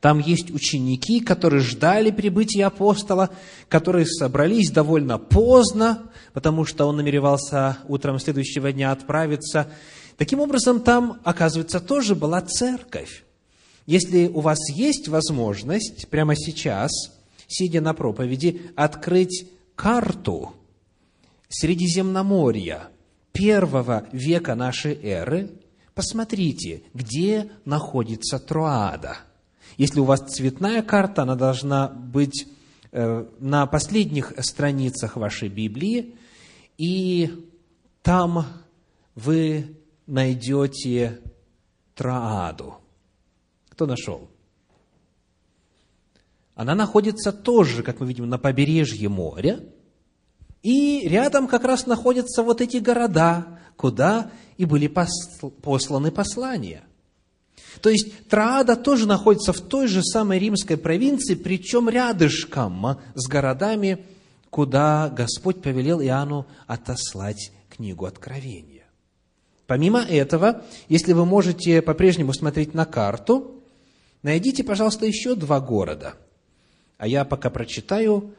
Там 0.01 0.19
есть 0.19 0.51
ученики, 0.51 1.19
которые 1.21 1.61
ждали 1.61 2.11
прибытия 2.11 2.67
апостола, 2.67 3.31
которые 3.67 4.05
собрались 4.05 4.69
довольно 4.69 5.17
поздно, 5.17 6.11
потому 6.33 6.65
что 6.65 6.85
он 6.85 6.97
намеревался 6.97 7.79
утром 7.87 8.19
следующего 8.19 8.71
дня 8.71 8.91
отправиться. 8.91 9.67
Таким 10.17 10.39
образом, 10.39 10.81
там, 10.81 11.19
оказывается, 11.23 11.79
тоже 11.79 12.13
была 12.13 12.41
церковь. 12.41 13.23
Если 13.87 14.27
у 14.27 14.41
вас 14.41 14.69
есть 14.69 15.07
возможность 15.07 16.07
прямо 16.09 16.35
сейчас, 16.35 16.91
сидя 17.47 17.81
на 17.81 17.93
проповеди, 17.93 18.61
открыть 18.75 19.47
карту 19.75 20.53
Средиземноморья 21.49 22.89
первого 23.31 24.05
века 24.11 24.53
нашей 24.53 24.99
эры, 25.01 25.49
посмотрите, 25.95 26.83
где 26.93 27.49
находится 27.65 28.37
Троада– 28.37 29.17
если 29.77 29.99
у 29.99 30.05
вас 30.05 30.21
цветная 30.21 30.81
карта, 30.81 31.21
она 31.21 31.35
должна 31.35 31.87
быть 31.87 32.47
э, 32.91 33.25
на 33.39 33.65
последних 33.67 34.33
страницах 34.39 35.15
вашей 35.15 35.49
Библии, 35.49 36.15
и 36.77 37.47
там 38.01 38.45
вы 39.15 39.77
найдете 40.07 41.21
Трааду. 41.95 42.75
Кто 43.69 43.85
нашел? 43.85 44.29
Она 46.55 46.73
находится 46.73 47.31
тоже, 47.31 47.83
как 47.83 47.99
мы 47.99 48.07
видим, 48.07 48.27
на 48.27 48.39
побережье 48.39 49.09
моря, 49.09 49.59
и 50.63 51.07
рядом 51.07 51.47
как 51.47 51.63
раз 51.63 51.85
находятся 51.85 52.41
вот 52.41 52.61
эти 52.61 52.77
города, 52.77 53.59
куда 53.75 54.31
и 54.57 54.65
были 54.65 54.87
посланы 54.87 56.11
послания. 56.11 56.83
То 57.81 57.89
есть 57.89 58.27
Траада 58.27 58.75
тоже 58.75 59.07
находится 59.07 59.53
в 59.53 59.61
той 59.61 59.87
же 59.87 60.03
самой 60.03 60.39
римской 60.39 60.77
провинции, 60.77 61.35
причем 61.35 61.89
рядышком 61.89 62.97
с 63.13 63.27
городами, 63.27 64.05
куда 64.49 65.09
Господь 65.09 65.61
повелел 65.61 66.01
Иоанну 66.01 66.47
отослать 66.65 67.51
книгу 67.69 68.05
Откровения. 68.05 68.85
Помимо 69.67 69.99
этого, 69.99 70.63
если 70.87 71.13
вы 71.13 71.25
можете 71.25 71.81
по-прежнему 71.81 72.33
смотреть 72.33 72.73
на 72.73 72.85
карту, 72.85 73.61
найдите, 74.23 74.63
пожалуйста, 74.63 75.05
еще 75.05 75.35
два 75.35 75.59
города. 75.59 76.15
А 76.97 77.07
я 77.07 77.25
пока 77.25 77.49
прочитаю 77.49 78.33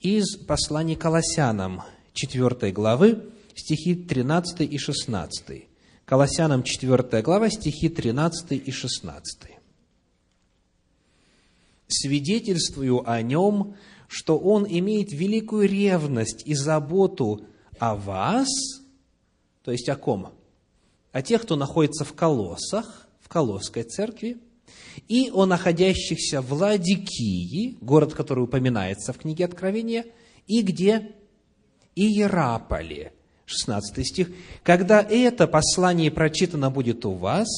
из 0.00 0.36
послания 0.36 0.94
Колоссянам 0.94 1.82
4 2.12 2.70
главы, 2.72 3.30
стихи 3.54 3.94
13 3.94 4.60
и 4.60 4.78
16. 4.78 5.68
Колоссянам 6.04 6.62
4 6.62 7.22
глава, 7.22 7.48
стихи 7.48 7.88
13 7.88 8.52
и 8.52 8.70
16. 8.70 9.52
«Свидетельствую 11.88 13.08
о 13.10 13.22
нем, 13.22 13.76
что 14.06 14.38
он 14.38 14.66
имеет 14.68 15.12
великую 15.12 15.66
ревность 15.66 16.42
и 16.46 16.54
заботу 16.54 17.46
о 17.78 17.96
вас, 17.96 18.48
то 19.62 19.72
есть 19.72 19.88
о 19.88 19.96
ком? 19.96 20.34
О 21.12 21.22
тех, 21.22 21.40
кто 21.42 21.56
находится 21.56 22.04
в 22.04 22.12
Колоссах, 22.12 23.08
в 23.22 23.28
Колосской 23.28 23.84
церкви, 23.84 24.36
и 25.08 25.30
о 25.32 25.46
находящихся 25.46 26.42
в 26.42 26.52
Ладикии, 26.52 27.78
город, 27.80 28.12
который 28.12 28.44
упоминается 28.44 29.14
в 29.14 29.18
книге 29.18 29.46
Откровения, 29.46 30.04
и 30.46 30.60
где? 30.60 31.12
Иераполе, 31.94 33.13
16 33.46 34.06
стих. 34.06 34.30
«Когда 34.62 35.00
это 35.00 35.46
послание 35.46 36.10
прочитано 36.10 36.70
будет 36.70 37.04
у 37.04 37.12
вас, 37.12 37.48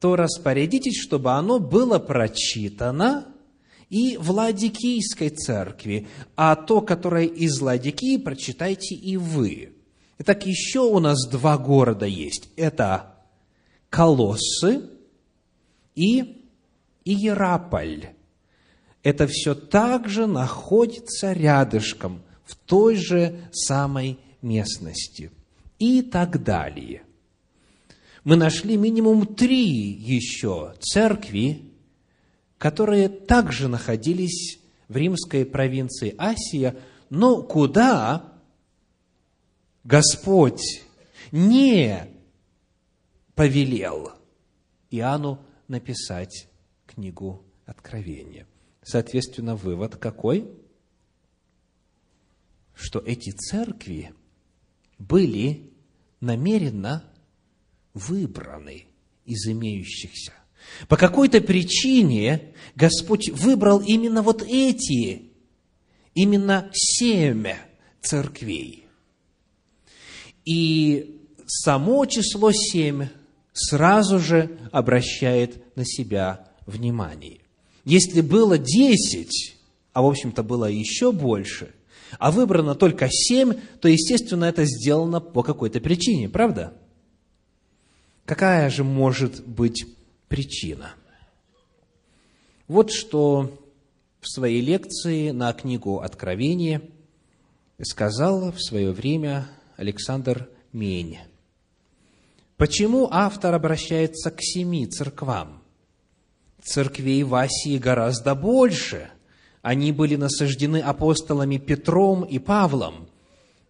то 0.00 0.16
распорядитесь, 0.16 1.00
чтобы 1.00 1.32
оно 1.32 1.58
было 1.58 1.98
прочитано 1.98 3.26
и 3.88 4.16
в 4.16 4.30
Ладикийской 4.30 5.30
церкви, 5.30 6.08
а 6.36 6.56
то, 6.56 6.80
которое 6.80 7.26
из 7.26 7.60
Ладикии, 7.60 8.16
прочитайте 8.18 8.94
и 8.94 9.16
вы». 9.16 9.72
Итак, 10.18 10.46
еще 10.46 10.80
у 10.80 11.00
нас 11.00 11.26
два 11.28 11.58
города 11.58 12.06
есть. 12.06 12.48
Это 12.56 13.14
Колоссы 13.90 14.82
и 15.94 16.44
Иераполь. 17.04 18.10
Это 19.02 19.26
все 19.26 19.54
также 19.54 20.26
находится 20.26 21.32
рядышком, 21.32 22.22
в 22.44 22.56
той 22.56 22.96
же 22.96 23.48
самой 23.52 24.18
местности 24.44 25.32
и 25.80 26.02
так 26.02 26.44
далее. 26.44 27.02
Мы 28.22 28.36
нашли 28.36 28.76
минимум 28.76 29.26
три 29.26 29.66
еще 29.90 30.74
церкви 30.78 31.74
которые 32.64 33.10
также 33.10 33.68
находились 33.68 34.58
в 34.88 34.96
римской 34.96 35.44
провинции 35.44 36.14
Асия, 36.16 36.74
но 37.10 37.42
куда 37.42 38.32
Господь 39.84 40.82
не 41.30 42.08
повелел 43.34 44.12
Иоанну 44.90 45.44
написать 45.68 46.48
книгу 46.86 47.44
Откровения. 47.66 48.46
Соответственно, 48.82 49.56
вывод 49.56 49.96
какой? 49.96 50.50
Что 52.74 52.98
эти 52.98 53.28
церкви 53.30 54.14
были 54.98 55.70
намеренно 56.20 57.04
выбраны 57.92 58.86
из 59.24 59.46
имеющихся. 59.46 60.32
По 60.88 60.96
какой-то 60.96 61.40
причине 61.40 62.54
Господь 62.74 63.28
выбрал 63.30 63.80
именно 63.80 64.22
вот 64.22 64.42
эти, 64.42 65.32
именно 66.14 66.70
семя 66.72 67.58
церквей. 68.00 68.86
И 70.44 71.20
само 71.46 72.06
число 72.06 72.50
семь 72.52 73.08
сразу 73.52 74.18
же 74.18 74.58
обращает 74.72 75.76
на 75.76 75.84
себя 75.84 76.48
внимание. 76.66 77.40
Если 77.84 78.20
было 78.20 78.58
десять, 78.58 79.56
а 79.92 80.02
в 80.02 80.06
общем-то 80.06 80.42
было 80.42 80.66
еще 80.66 81.12
больше, 81.12 81.74
а 82.18 82.30
выбрано 82.30 82.74
только 82.74 83.08
семь, 83.10 83.54
то, 83.80 83.88
естественно, 83.88 84.44
это 84.44 84.64
сделано 84.64 85.20
по 85.20 85.42
какой-то 85.42 85.80
причине, 85.80 86.28
правда? 86.28 86.74
Какая 88.24 88.70
же 88.70 88.84
может 88.84 89.46
быть 89.46 89.86
причина? 90.28 90.94
Вот 92.66 92.90
что 92.90 93.60
в 94.20 94.28
своей 94.28 94.62
лекции 94.62 95.30
на 95.30 95.52
книгу 95.52 96.00
«Откровение» 96.00 96.80
сказал 97.82 98.52
в 98.52 98.58
свое 98.58 98.92
время 98.92 99.46
Александр 99.76 100.48
Мень. 100.72 101.18
Почему 102.56 103.08
автор 103.10 103.54
обращается 103.54 104.30
к 104.30 104.38
семи 104.40 104.86
церквам? 104.86 105.62
Церквей 106.62 107.22
в 107.24 107.34
Асии 107.34 107.76
гораздо 107.76 108.34
больше. 108.34 109.10
Они 109.64 109.92
были 109.92 110.16
насаждены 110.16 110.76
апостолами 110.76 111.56
Петром 111.56 112.22
и 112.22 112.38
Павлом. 112.38 113.08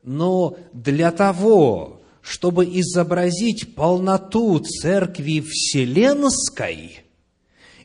Но 0.03 0.57
для 0.73 1.13
того, 1.13 2.01
чтобы 2.21 2.65
изобразить 2.65 3.77
полноту 3.77 4.59
церкви 4.59 5.39
вселенской, 5.39 7.05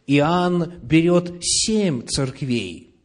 Иоанн 0.08 0.74
берет 0.82 1.43
семь 1.43 2.04
церквей. 2.08 2.95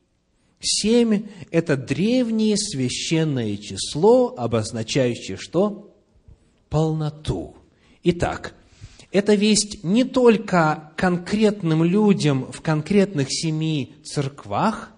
Семь– 0.58 1.24
это 1.50 1.76
древнее 1.76 2.56
священное 2.56 3.58
число, 3.58 4.34
обозначающее 4.38 5.36
что? 5.36 5.94
Полноту. 6.70 7.56
Итак, 8.04 8.54
эта 9.12 9.34
весть 9.34 9.84
не 9.84 10.04
только 10.04 10.92
конкретным 10.96 11.84
людям 11.84 12.50
в 12.50 12.62
конкретных 12.62 13.28
семи 13.30 13.96
церквах, 14.02 14.93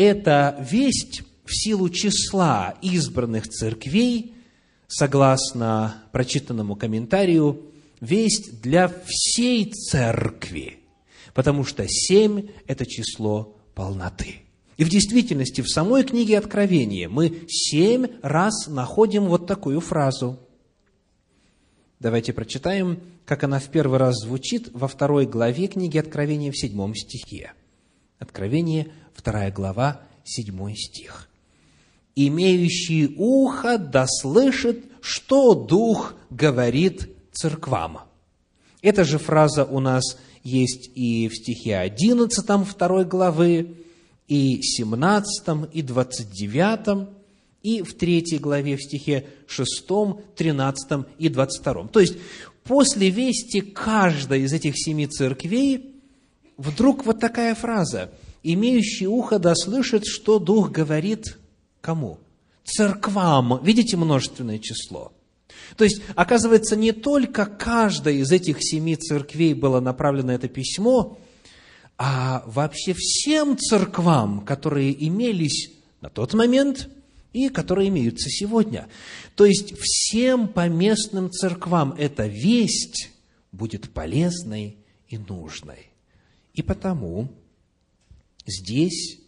это 0.00 0.56
весть 0.70 1.22
в 1.44 1.54
силу 1.54 1.88
числа 1.90 2.76
избранных 2.82 3.48
церквей, 3.48 4.34
согласно 4.88 6.02
прочитанному 6.12 6.76
комментарию, 6.76 7.62
весть 8.00 8.60
для 8.62 8.92
всей 9.06 9.66
церкви, 9.72 10.78
потому 11.34 11.64
что 11.64 11.84
семь– 11.88 12.48
это 12.66 12.86
число 12.86 13.56
полноты. 13.74 14.36
И 14.76 14.84
в 14.84 14.88
действительности 14.88 15.60
в 15.60 15.68
самой 15.68 16.04
книге 16.04 16.38
Откровения 16.38 17.08
мы 17.08 17.42
семь 17.48 18.06
раз 18.22 18.66
находим 18.66 19.26
вот 19.26 19.46
такую 19.46 19.80
фразу– 19.80 20.38
Давайте 22.00 22.32
прочитаем, 22.32 22.98
как 23.26 23.44
она 23.44 23.58
в 23.58 23.68
первый 23.68 23.98
раз 23.98 24.22
звучит 24.22 24.70
во 24.72 24.88
второй 24.88 25.26
главе 25.26 25.66
книги 25.66 25.98
Откровения 25.98 26.50
в 26.50 26.56
седьмом 26.56 26.94
стихе. 26.94 27.52
Откровение, 28.18 28.90
вторая 29.20 29.52
глава, 29.52 30.00
седьмой 30.24 30.74
стих. 30.76 31.28
«Имеющий 32.16 33.14
ухо 33.18 33.76
да 33.76 34.06
слышит, 34.08 34.86
что 35.02 35.54
Дух 35.54 36.14
говорит 36.30 37.10
церквам». 37.32 37.98
Эта 38.80 39.04
же 39.04 39.18
фраза 39.18 39.64
у 39.66 39.78
нас 39.78 40.16
есть 40.42 40.90
и 40.94 41.28
в 41.28 41.36
стихе 41.36 41.76
11 41.76 42.66
второй 42.66 43.04
главы, 43.04 43.76
и 44.26 44.62
17, 44.62 45.68
и 45.70 45.82
29, 45.82 47.08
и 47.62 47.82
в 47.82 47.94
третьей 47.94 48.38
главе, 48.38 48.78
в 48.78 48.82
стихе 48.82 49.26
6, 49.48 49.86
13 50.34 51.06
и 51.18 51.28
22. 51.28 51.88
То 51.88 52.00
есть, 52.00 52.16
после 52.64 53.10
вести 53.10 53.60
каждой 53.60 54.42
из 54.42 54.52
этих 54.54 54.78
семи 54.78 55.06
церквей, 55.06 55.94
вдруг 56.56 57.04
вот 57.04 57.20
такая 57.20 57.54
фраза, 57.54 58.10
«Имеющий 58.42 59.06
ухо 59.06 59.38
да 59.38 59.54
слышит, 59.54 60.04
что 60.06 60.38
Дух 60.38 60.70
говорит 60.70 61.38
кому?» 61.80 62.18
Церквам. 62.64 63.62
Видите 63.64 63.96
множественное 63.96 64.58
число? 64.58 65.12
То 65.76 65.84
есть, 65.84 66.02
оказывается, 66.14 66.76
не 66.76 66.92
только 66.92 67.46
каждой 67.46 68.18
из 68.18 68.30
этих 68.30 68.58
семи 68.60 68.96
церквей 68.96 69.54
было 69.54 69.80
направлено 69.80 70.32
это 70.32 70.48
письмо, 70.48 71.18
а 71.98 72.44
вообще 72.46 72.94
всем 72.96 73.58
церквам, 73.58 74.40
которые 74.44 75.06
имелись 75.06 75.72
на 76.00 76.08
тот 76.08 76.34
момент– 76.34 76.88
и 77.32 77.48
которые 77.48 77.88
имеются 77.88 78.28
сегодня. 78.28 78.88
То 79.36 79.44
есть 79.44 79.74
всем 79.78 80.48
поместным 80.48 81.30
церквам 81.30 81.94
эта 81.96 82.26
весть 82.26 83.10
будет 83.52 83.90
полезной 83.90 84.76
и 85.08 85.18
нужной. 85.18 85.90
И 86.54 86.62
потому 86.62 87.28
здесь, 88.46 89.18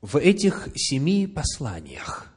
в 0.00 0.16
этих 0.16 0.68
семи 0.74 1.26
посланиях, 1.26 2.28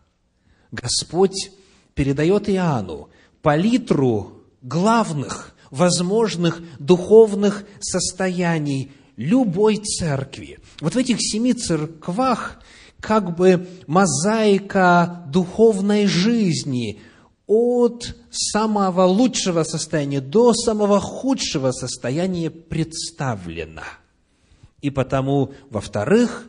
Господь 0.71 1.51
передает 1.93 2.49
Иоанну 2.49 3.09
палитру 3.41 4.43
главных, 4.61 5.55
возможных 5.71 6.61
духовных 6.79 7.65
состояний 7.81 8.91
любой 9.15 9.77
церкви. 9.77 10.59
Вот 10.79 10.95
в 10.95 10.97
этих 10.97 11.17
семи 11.19 11.53
церквах 11.53 12.61
как 12.99 13.35
бы 13.35 13.67
мозаика 13.85 15.23
духовной 15.27 16.07
жизни 16.07 17.01
от 17.47 18.15
самого 18.31 19.03
лучшего 19.03 19.63
состояния 19.63 20.21
до 20.21 20.53
самого 20.53 20.99
худшего 20.99 21.71
состояния 21.71 22.49
представлена. 22.49 23.83
И 24.81 24.89
потому, 24.89 25.53
во-вторых, 25.69 26.47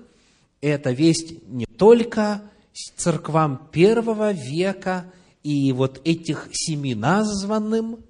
эта 0.61 0.91
весть 0.91 1.47
не 1.49 1.67
только 1.67 2.43
церквам 2.97 3.69
первого 3.73 4.33
века 4.33 5.13
и 5.43 5.73
вот 5.73 6.01
этих 6.05 6.49
семи 6.53 6.95
названным, 6.95 8.05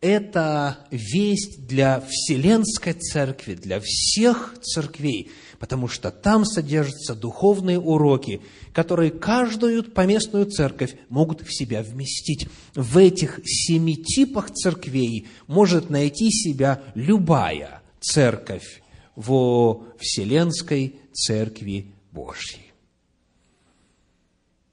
это 0.00 0.78
весть 0.90 1.64
для 1.68 2.00
Вселенской 2.00 2.92
Церкви, 2.92 3.54
для 3.54 3.80
всех 3.80 4.56
церквей, 4.60 5.30
потому 5.60 5.86
что 5.86 6.10
там 6.10 6.44
содержатся 6.44 7.14
духовные 7.14 7.78
уроки, 7.78 8.42
которые 8.74 9.12
каждую 9.12 9.84
поместную 9.84 10.46
церковь 10.46 10.96
могут 11.08 11.42
в 11.42 11.56
себя 11.56 11.84
вместить. 11.84 12.48
В 12.74 12.98
этих 12.98 13.38
семи 13.44 13.94
типах 13.94 14.50
церквей 14.50 15.28
может 15.46 15.88
найти 15.88 16.32
себя 16.32 16.82
любая 16.96 17.80
церковь 18.00 18.81
во 19.14 19.86
Вселенской 19.98 20.96
Церкви 21.12 21.92
Божьей. 22.10 22.72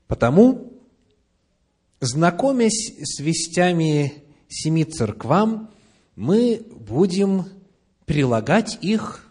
Потому, 0.07 0.73
знакомясь 1.99 2.93
с 3.01 3.19
вестями 3.19 4.23
семи 4.47 4.85
церквам, 4.85 5.69
мы 6.15 6.65
будем 6.71 7.45
прилагать 8.05 8.79
их 8.81 9.29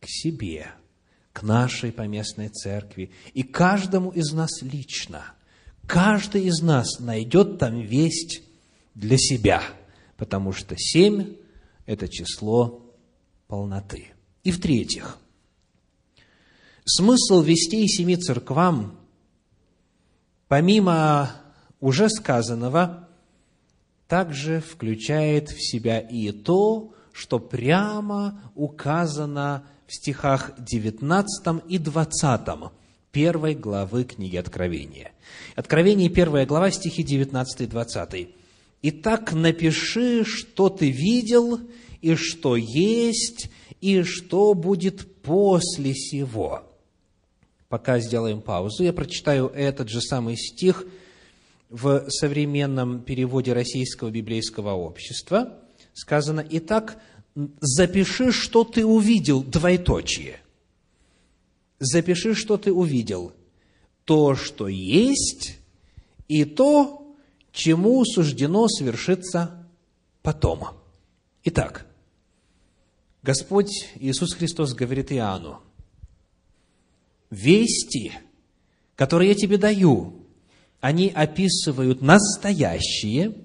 к 0.00 0.06
себе, 0.08 0.72
к 1.32 1.42
нашей 1.42 1.92
поместной 1.92 2.48
церкви 2.48 3.12
и 3.32 3.42
каждому 3.42 4.10
из 4.10 4.32
нас 4.32 4.62
лично. 4.62 5.34
Каждый 5.86 6.46
из 6.46 6.60
нас 6.62 6.98
найдет 6.98 7.58
там 7.58 7.80
весть 7.80 8.42
для 8.94 9.16
себя, 9.16 9.62
потому 10.16 10.52
что 10.52 10.74
семь– 10.76 11.36
это 11.86 12.08
число 12.08 12.89
полноты. 13.50 14.06
И 14.44 14.52
в-третьих, 14.52 15.18
смысл 16.84 17.42
вестей 17.42 17.88
семи 17.88 18.16
церквам, 18.16 18.96
помимо 20.46 21.32
уже 21.80 22.08
сказанного, 22.08 23.08
также 24.06 24.60
включает 24.60 25.50
в 25.50 25.60
себя 25.60 25.98
и 25.98 26.30
то, 26.30 26.94
что 27.12 27.40
прямо 27.40 28.40
указано 28.54 29.64
в 29.86 29.94
стихах 29.94 30.52
19 30.58 31.64
и 31.68 31.78
20 31.78 32.40
первой 33.10 33.54
главы 33.56 34.04
книги 34.04 34.36
Откровения. 34.36 35.10
Откровение, 35.56 36.08
первая 36.08 36.46
глава, 36.46 36.70
стихи 36.70 37.02
19 37.02 37.62
и 37.62 37.66
20. 37.66 38.28
«Итак, 38.82 39.32
напиши, 39.32 40.24
что 40.24 40.68
ты 40.68 40.90
видел, 40.90 41.60
и 42.00 42.14
что 42.14 42.56
есть, 42.56 43.50
и 43.80 44.02
что 44.02 44.54
будет 44.54 45.22
после 45.22 45.94
сего». 45.94 46.64
Пока 47.68 48.00
сделаем 48.00 48.40
паузу, 48.40 48.82
я 48.82 48.92
прочитаю 48.92 49.46
этот 49.48 49.88
же 49.88 50.00
самый 50.00 50.36
стих 50.36 50.84
в 51.68 52.10
современном 52.10 53.00
переводе 53.00 53.52
Российского 53.52 54.10
библейского 54.10 54.72
общества. 54.72 55.60
Сказано, 55.92 56.44
«Итак, 56.50 57.00
запиши, 57.60 58.32
что 58.32 58.64
ты 58.64 58.84
увидел, 58.84 59.42
двоеточие. 59.42 60.40
Запиши, 61.78 62.34
что 62.34 62.56
ты 62.56 62.72
увидел. 62.72 63.32
То, 64.04 64.34
что 64.34 64.66
есть, 64.66 65.58
и 66.28 66.44
то, 66.44 67.14
чему 67.52 68.04
суждено 68.04 68.68
свершиться 68.68 69.66
потом. 70.22 70.68
Итак, 71.44 71.86
Господь 73.22 73.88
Иисус 73.96 74.34
Христос 74.34 74.74
говорит 74.74 75.12
Иоанну, 75.12 75.60
вести, 77.30 78.12
которые 78.96 79.30
я 79.30 79.34
тебе 79.34 79.58
даю, 79.58 80.26
они 80.80 81.08
описывают 81.08 82.00
настоящее– 82.00 83.34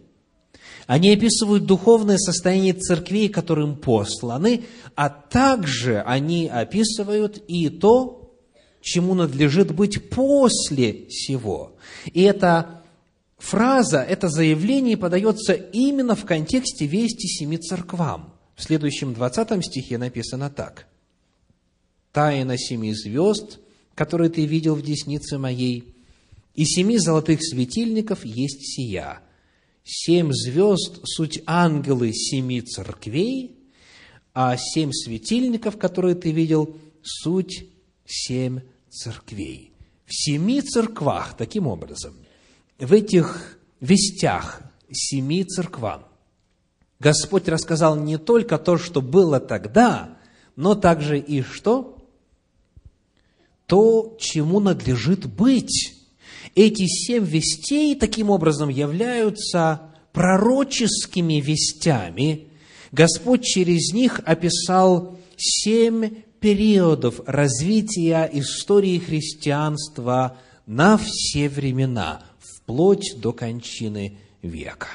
они 0.88 1.12
описывают 1.12 1.66
духовное 1.66 2.18
состояние 2.18 2.74
церквей, 2.74 3.30
которым 3.30 3.76
посланы, 3.76 4.66
а 4.96 5.10
также 5.10 6.02
они 6.02 6.48
описывают 6.48 7.38
и 7.48 7.70
то, 7.70 8.36
чему 8.82 9.16
надлежит 9.16 9.74
быть 9.74 10.10
после 10.10 11.08
всего. 11.08 11.76
И 12.14 12.22
эта 12.22 12.84
фраза, 13.38 14.02
это 14.02 14.30
заявление 14.30 14.96
подается 14.96 15.54
именно 15.54 16.16
в 16.16 16.24
контексте 16.26 16.86
вести 16.86 17.28
семи 17.28 17.58
церквам. 17.58 18.35
В 18.56 18.64
следующем 18.64 19.14
20 19.14 19.66
стихе 19.66 19.98
написано 19.98 20.50
так. 20.50 20.88
«Тайна 22.12 22.58
семи 22.58 22.94
звезд, 22.94 23.60
которые 23.94 24.30
ты 24.30 24.46
видел 24.46 24.76
в 24.76 24.82
деснице 24.82 25.38
моей, 25.38 25.94
и 26.54 26.66
семи 26.66 26.98
золотых 26.98 27.40
светильников 27.42 28.26
есть 28.26 28.76
сия» 28.76 29.22
Семь 29.88 30.32
звезд– 30.34 31.02
суть 31.04 31.44
ангелы 31.46 32.12
семи 32.12 32.60
церквей, 32.62 33.56
а 34.34 34.58
семь 34.58 34.92
светильников, 34.92 35.78
которые 35.78 36.16
ты 36.16 36.32
видел, 36.32 36.76
суть 37.04 37.68
семь 38.04 38.62
церквей. 38.90 39.74
В 40.08 40.12
семи 40.12 40.62
церквах, 40.62 41.38
таким 41.38 41.68
образом, 41.68 42.16
в 42.80 42.92
этих 42.94 43.60
вестях 43.80 44.64
семи 44.92 45.44
церквам 45.44 46.06
Господь 47.00 47.48
рассказал 47.48 47.96
не 47.96 48.18
только 48.18 48.58
то, 48.58 48.78
что 48.78 49.02
было 49.02 49.40
тогда, 49.40 50.18
но 50.56 50.76
также 50.76 51.20
и 51.20 51.42
что? 51.42 51.98
То, 53.66 54.16
чему 54.20 54.60
надлежит 54.60 55.26
быть 55.26 55.96
эти 56.56 56.86
семь 56.88 57.26
вестей 57.26 57.96
таким 57.96 58.30
образом 58.30 58.70
являются 58.70 59.82
пророческими 60.14 61.42
вестями. 61.42 62.48
Господь 62.92 63.44
через 63.44 63.92
них 63.94 64.22
описал 64.26 65.18
семь 65.36 66.24
периодов 66.40 67.20
развития 67.26 68.30
истории 68.32 69.00
христианства 69.00 70.38
на 70.66 70.98
все 70.98 71.50
времена, 71.50 72.24
вплоть 72.40 73.16
до 73.18 73.34
кончины 73.34 74.18
века. 74.42 74.88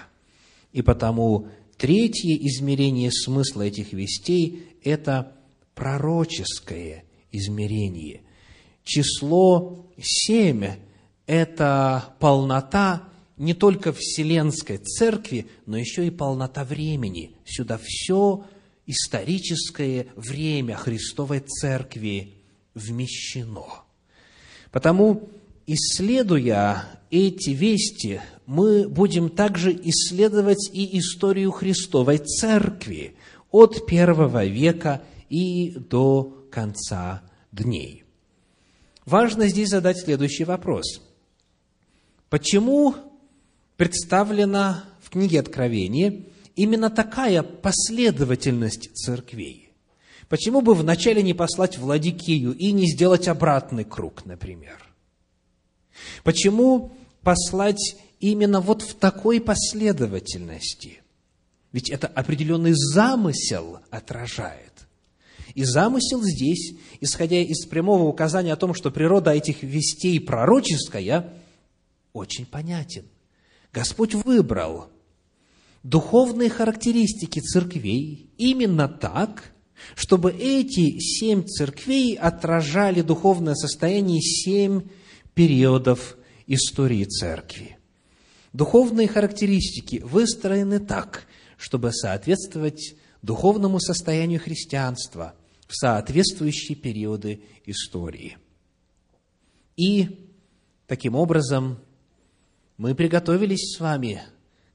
И 0.72 0.80
потому 0.80 1.48
третье 1.80 2.36
измерение 2.46 3.10
смысла 3.10 3.62
этих 3.62 3.94
вестей– 3.94 4.66
это 4.84 5.32
пророческое 5.74 7.04
измерение. 7.32 8.20
Число 8.84 9.86
семь 9.98 10.66
это 11.26 12.14
полнота 12.18 13.08
не 13.38 13.54
только 13.54 13.94
Вселенской 13.94 14.76
Церкви, 14.76 15.46
но 15.64 15.78
еще 15.78 16.06
и 16.06 16.10
полнота 16.10 16.64
времени. 16.64 17.32
Сюда 17.46 17.80
все 17.82 18.44
историческое 18.86 20.08
время 20.16 20.76
Христовой 20.76 21.40
Церкви 21.40 22.34
вмещено. 22.74 23.84
Потому, 24.70 25.30
исследуя 25.66 26.84
эти 27.10 27.50
вести, 27.50 28.20
мы 28.46 28.88
будем 28.88 29.28
также 29.28 29.72
исследовать 29.72 30.70
и 30.72 30.98
историю 30.98 31.50
Христовой 31.50 32.18
Церкви 32.18 33.16
от 33.50 33.86
первого 33.86 34.44
века 34.44 35.02
и 35.28 35.72
до 35.72 36.46
конца 36.50 37.22
дней. 37.52 38.04
Важно 39.06 39.48
здесь 39.48 39.70
задать 39.70 39.98
следующий 39.98 40.44
вопрос– 40.44 41.02
Почему 42.30 42.94
представлена 43.76 44.84
в 45.02 45.10
книге 45.10 45.40
Откровения 45.40 46.26
именно 46.54 46.88
такая 46.88 47.42
последовательность 47.42 48.94
церквей? 48.94 49.72
Почему 50.28 50.60
бы 50.60 50.74
вначале 50.74 51.24
не 51.24 51.34
послать 51.34 51.76
Владикию 51.76 52.52
и 52.52 52.70
не 52.70 52.88
сделать 52.88 53.26
обратный 53.26 53.82
круг, 53.82 54.24
например? 54.24 54.89
Почему 56.22 56.92
послать 57.22 57.96
именно 58.20 58.60
вот 58.60 58.82
в 58.82 58.94
такой 58.94 59.40
последовательности? 59.40 61.02
Ведь 61.72 61.90
это 61.90 62.06
определенный 62.06 62.72
замысел 62.74 63.78
отражает. 63.90 64.72
И 65.54 65.64
замысел 65.64 66.22
здесь, 66.22 66.74
исходя 67.00 67.40
из 67.40 67.66
прямого 67.66 68.04
указания 68.04 68.52
о 68.52 68.56
том, 68.56 68.74
что 68.74 68.90
природа 68.90 69.32
этих 69.32 69.62
вестей 69.62 70.20
пророческая– 70.20 71.32
очень 72.12 72.46
понятен. 72.46 73.04
Господь 73.72 74.14
выбрал 74.14 74.86
духовные 75.82 76.50
характеристики 76.50 77.40
церквей 77.40 78.30
именно 78.36 78.88
так, 78.88 79.52
чтобы 79.94 80.32
эти 80.32 80.98
семь 80.98 81.44
церквей 81.44 82.14
отражали 82.14 83.00
духовное 83.00 83.54
состояние 83.54 84.20
семь 84.20 84.82
периодов 85.40 86.18
истории 86.46 87.04
церкви. 87.04 87.78
Духовные 88.52 89.08
характеристики 89.08 90.02
выстроены 90.04 90.80
так, 90.80 91.24
чтобы 91.56 91.94
соответствовать 91.94 92.94
духовному 93.22 93.80
состоянию 93.80 94.38
христианства 94.38 95.34
в 95.66 95.74
соответствующие 95.74 96.76
периоды 96.76 97.40
истории. 97.64 98.36
И 99.78 100.28
таким 100.86 101.14
образом 101.14 101.78
мы 102.76 102.94
приготовились 102.94 103.76
с 103.76 103.80
вами 103.80 104.20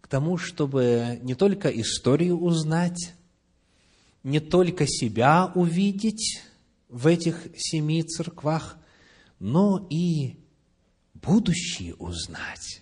к 0.01 0.08
тому, 0.08 0.36
чтобы 0.36 1.19
не 1.21 1.36
только 1.36 1.69
историю 1.69 2.39
узнать, 2.39 3.13
не 4.23 4.39
только 4.39 4.88
себя 4.88 5.51
увидеть 5.54 6.41
в 6.89 7.06
этих 7.06 7.49
семи 7.56 8.01
церквах, 8.01 8.80
но 9.38 9.86
и 9.91 10.39
будущее 11.26 11.96
узнать. 11.96 12.82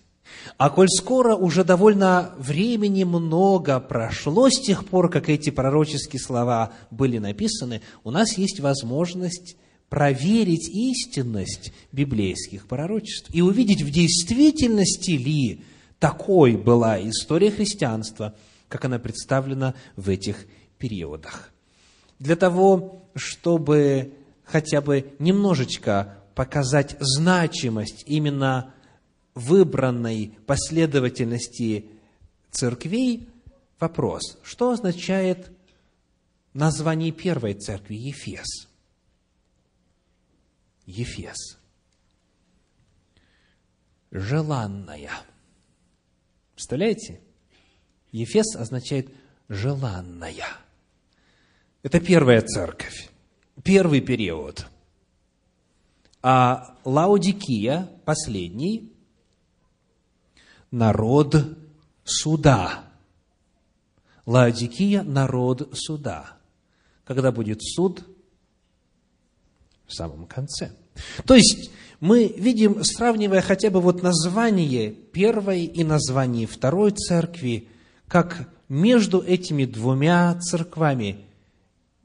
А 0.57 0.69
коль 0.69 0.89
скоро 0.89 1.35
уже 1.35 1.63
довольно 1.63 2.33
времени 2.37 3.03
много 3.03 3.79
прошло 3.79 4.49
с 4.49 4.59
тех 4.59 4.85
пор, 4.85 5.09
как 5.09 5.29
эти 5.29 5.49
пророческие 5.49 6.19
слова 6.19 6.73
были 6.91 7.17
написаны, 7.17 7.81
у 8.03 8.11
нас 8.11 8.37
есть 8.37 8.59
возможность 8.59 9.55
проверить 9.89 10.69
истинность 10.69 11.71
библейских 11.91 12.67
пророчеств 12.67 13.29
и 13.33 13.41
увидеть, 13.41 13.83
в 13.83 13.91
действительности 13.91 15.11
ли 15.11 15.61
такой 15.99 16.57
была 16.57 16.99
история 17.07 17.51
христианства, 17.51 18.33
как 18.67 18.85
она 18.85 18.99
представлена 18.99 19.75
в 19.95 20.09
этих 20.09 20.47
периодах. 20.77 21.51
Для 22.19 22.35
того, 22.35 23.03
чтобы 23.15 24.13
хотя 24.43 24.81
бы 24.81 25.13
немножечко 25.19 26.17
показать 26.35 26.95
значимость 26.99 28.03
именно 28.07 28.73
выбранной 29.35 30.37
последовательности 30.45 31.89
церквей, 32.51 33.29
вопрос, 33.79 34.37
что 34.43 34.71
означает 34.71 35.51
название 36.53 37.11
первой 37.11 37.53
церкви 37.53 37.95
Ефес– 37.95 38.67
Ефес. 40.85 41.57
Желанная. 44.11 45.11
Представляете? 46.53 47.21
Ефес 48.11 48.55
означает 48.55 49.09
желанная. 49.49 50.47
Это 51.81 51.99
первая 51.99 52.41
церковь, 52.41 53.09
первый 53.63 54.01
период. 54.01 54.67
А 56.25 56.77
Лаудикия, 56.85 57.89
последний, 58.05 58.93
народ 60.71 61.35
суда. 62.05 62.85
Лаодикия– 64.25 65.03
народ 65.03 65.69
суда. 65.73 66.37
Когда 67.03 67.33
будет 67.33 67.61
суд? 67.61 68.05
В 69.85 69.93
самом 69.93 70.25
конце. 70.25 70.71
То 71.25 71.35
есть, 71.35 71.71
мы 71.99 72.27
видим, 72.37 72.85
сравнивая 72.85 73.41
хотя 73.41 73.69
бы 73.69 73.81
вот 73.81 74.01
название 74.01 74.91
первой 74.91 75.65
и 75.65 75.83
название 75.83 76.47
второй 76.47 76.91
церкви, 76.91 77.67
как 78.07 78.49
между 78.69 79.19
этими 79.19 79.65
двумя 79.65 80.39
церквами 80.39 81.25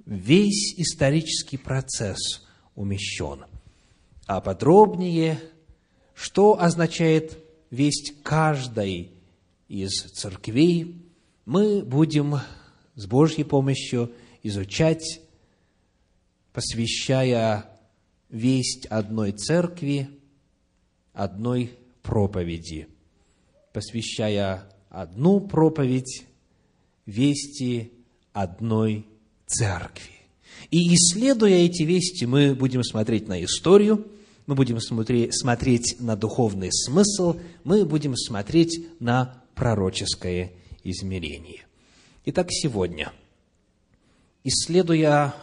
весь 0.04 0.74
исторический 0.76 1.56
процесс 1.56 2.44
умещен. 2.74 3.44
А 4.28 4.42
подробнее, 4.42 5.40
что 6.12 6.60
означает 6.60 7.42
весть 7.70 8.22
каждой 8.22 9.12
из 9.68 10.02
церквей, 10.02 11.02
мы 11.46 11.82
будем 11.82 12.36
с 12.94 13.06
Божьей 13.06 13.44
помощью 13.44 14.12
изучать, 14.42 15.22
посвящая 16.52 17.70
весть 18.28 18.84
одной 18.90 19.32
церкви, 19.32 20.10
одной 21.14 21.72
проповеди, 22.02 22.86
посвящая 23.72 24.70
одну 24.90 25.40
проповедь 25.40 26.26
вести 27.06 27.94
одной 28.34 29.06
церкви. 29.46 30.12
И 30.70 30.94
исследуя 30.94 31.60
эти 31.60 31.84
вести, 31.84 32.26
мы 32.26 32.54
будем 32.54 32.82
смотреть 32.84 33.26
на 33.26 33.42
историю, 33.42 34.06
мы 34.48 34.54
будем 34.54 34.80
смотреть, 34.80 35.38
смотреть 35.38 35.96
на 36.00 36.16
духовный 36.16 36.72
смысл, 36.72 37.36
мы 37.64 37.84
будем 37.84 38.16
смотреть 38.16 38.80
на 38.98 39.42
пророческое 39.54 40.52
измерение. 40.82 41.66
Итак, 42.24 42.46
сегодня, 42.48 43.12
исследуя 44.44 45.34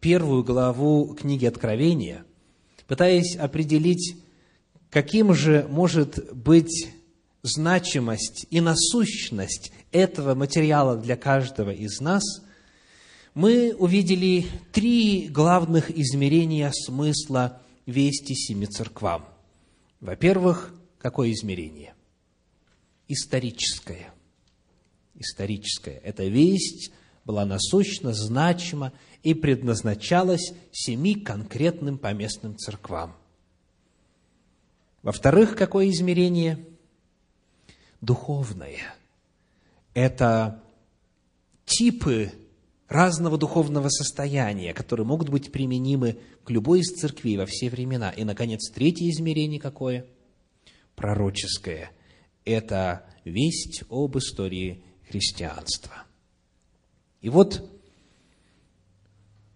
первую 0.00 0.42
главу 0.42 1.14
книги 1.14 1.46
Откровения, 1.46 2.24
пытаясь 2.88 3.36
определить, 3.36 4.16
каким 4.90 5.32
же 5.32 5.68
может 5.70 6.34
быть 6.34 6.88
значимость 7.42 8.44
и 8.50 8.60
насущность 8.60 9.70
этого 9.92 10.34
материала 10.34 10.96
для 10.96 11.16
каждого 11.16 11.70
из 11.70 12.00
нас, 12.00 12.24
мы 13.34 13.72
увидели 13.78 14.46
три 14.72 15.28
главных 15.28 15.96
измерения 15.96 16.72
смысла 16.72 17.60
вести 17.90 18.34
семи 18.34 18.66
церквам. 18.66 19.28
Во-первых, 20.00 20.74
какое 20.98 21.32
измерение? 21.32 21.94
Историческое. 23.08 24.12
Историческое. 25.14 25.98
Эта 26.04 26.24
весть 26.24 26.92
была 27.24 27.44
насущна, 27.44 28.14
значима 28.14 28.92
и 29.22 29.34
предназначалась 29.34 30.52
семи 30.72 31.14
конкретным 31.14 31.98
поместным 31.98 32.56
церквам. 32.56 33.14
Во-вторых, 35.02 35.56
какое 35.56 35.90
измерение? 35.90 36.64
Духовное. 38.00 38.94
Это 39.92 40.62
типы 41.66 42.32
разного 42.90 43.38
духовного 43.38 43.88
состояния, 43.88 44.74
которые 44.74 45.06
могут 45.06 45.28
быть 45.28 45.52
применимы 45.52 46.18
к 46.44 46.50
любой 46.50 46.80
из 46.80 46.88
церквей 46.88 47.36
во 47.38 47.46
все 47.46 47.70
времена. 47.70 48.10
И, 48.10 48.24
наконец, 48.24 48.68
третье 48.68 49.08
измерение 49.08 49.60
какое? 49.60 50.06
Пророческое. 50.96 51.92
Это 52.44 53.06
весть 53.24 53.84
об 53.88 54.18
истории 54.18 54.82
христианства. 55.08 56.02
И 57.20 57.28
вот 57.28 57.64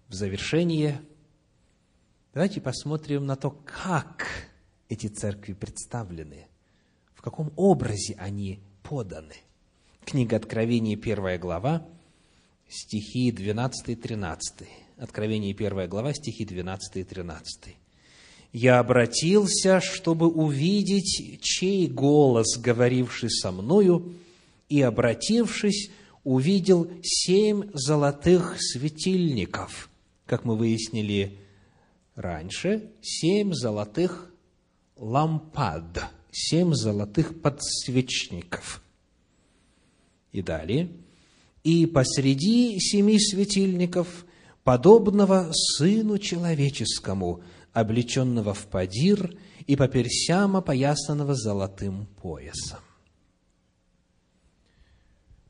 в 0.07 0.15
завершение 0.15 1.03
давайте 2.33 2.61
посмотрим 2.61 3.27
на 3.27 3.35
то, 3.35 3.51
как 3.51 4.29
эти 4.89 5.09
церкви 5.09 5.55
представлены, 5.55 6.47
в 7.15 7.21
каком 7.21 7.53
образе 7.57 8.15
они 8.17 8.61
поданы. 8.85 9.35
Книга 10.05 10.37
Откровения, 10.37 10.97
первая 10.97 11.37
глава, 11.37 11.85
стихи 12.75 13.31
12 13.31 13.89
и 13.89 13.95
13. 13.95 14.69
Откровение, 14.99 15.55
первая 15.55 15.87
глава, 15.87 16.13
стихи 16.13 16.45
12 16.45 16.97
и 16.97 17.05
13. 17.05 17.77
«Я 18.53 18.79
обратился, 18.79 19.81
чтобы 19.81 20.29
увидеть, 20.29 21.41
чей 21.43 21.87
голос, 21.87 22.59
говоривший 22.59 23.31
со 23.31 23.53
мною, 23.53 24.15
и, 24.69 24.81
обратившись, 24.81 25.91
увидел 26.25 26.91
семь 27.03 27.71
золотых 27.75 28.57
светильников, 28.59 29.91
как 30.27 30.45
мы 30.45 30.57
выяснили 30.57 31.39
раньше, 32.15 32.91
семь 33.03 33.53
золотых 33.53 34.33
лампад, 34.97 36.11
семь 36.31 36.73
золотых 36.73 37.41
подсвечников. 37.41 38.83
И 40.33 40.43
далее. 40.43 40.89
И 41.65 41.87
посреди 41.87 42.79
семи 42.79 43.19
светильников, 43.19 44.27
подобного 44.65 45.51
Сыну 45.53 46.19
Человеческому, 46.19 47.43
облеченного 47.73 48.55
в 48.55 48.67
падир 48.67 49.37
и 49.67 49.75
по 49.75 49.89
персям 49.89 50.57
опоясанного 50.57 51.35
золотым 51.35 52.07
поясом. 52.23 52.81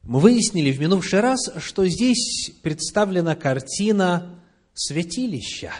Мы 0.02 0.20
выяснили 0.20 0.70
в 0.70 0.80
минувший 0.80 1.20
раз, 1.20 1.50
что 1.58 1.86
здесь 1.88 2.52
представлена 2.62 3.34
картина 3.34 4.38
святилища, 4.72 5.72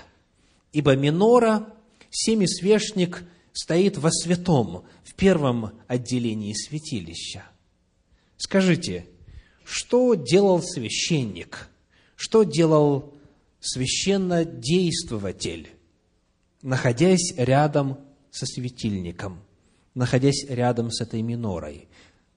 ибо 0.73 0.97
минора, 0.97 1.68
семисвешник, 2.11 3.23
стоит 3.53 3.99
во 3.99 4.11
святом, 4.11 4.85
в 5.05 5.14
первом 5.14 5.79
отделении 5.87 6.55
святилища. 6.55 7.44
Скажите, 8.37 9.07
что 9.64 10.14
делал 10.14 10.62
священник? 10.62 11.68
Что 12.16 12.44
делал 12.44 13.14
священнодействователь, 13.61 15.68
находясь 16.62 17.35
рядом 17.37 17.98
со 18.31 18.46
светильником, 18.46 19.42
находясь 19.94 20.46
рядом 20.48 20.90
с 20.90 21.00
этой 21.00 21.22
минорой? 21.22 21.88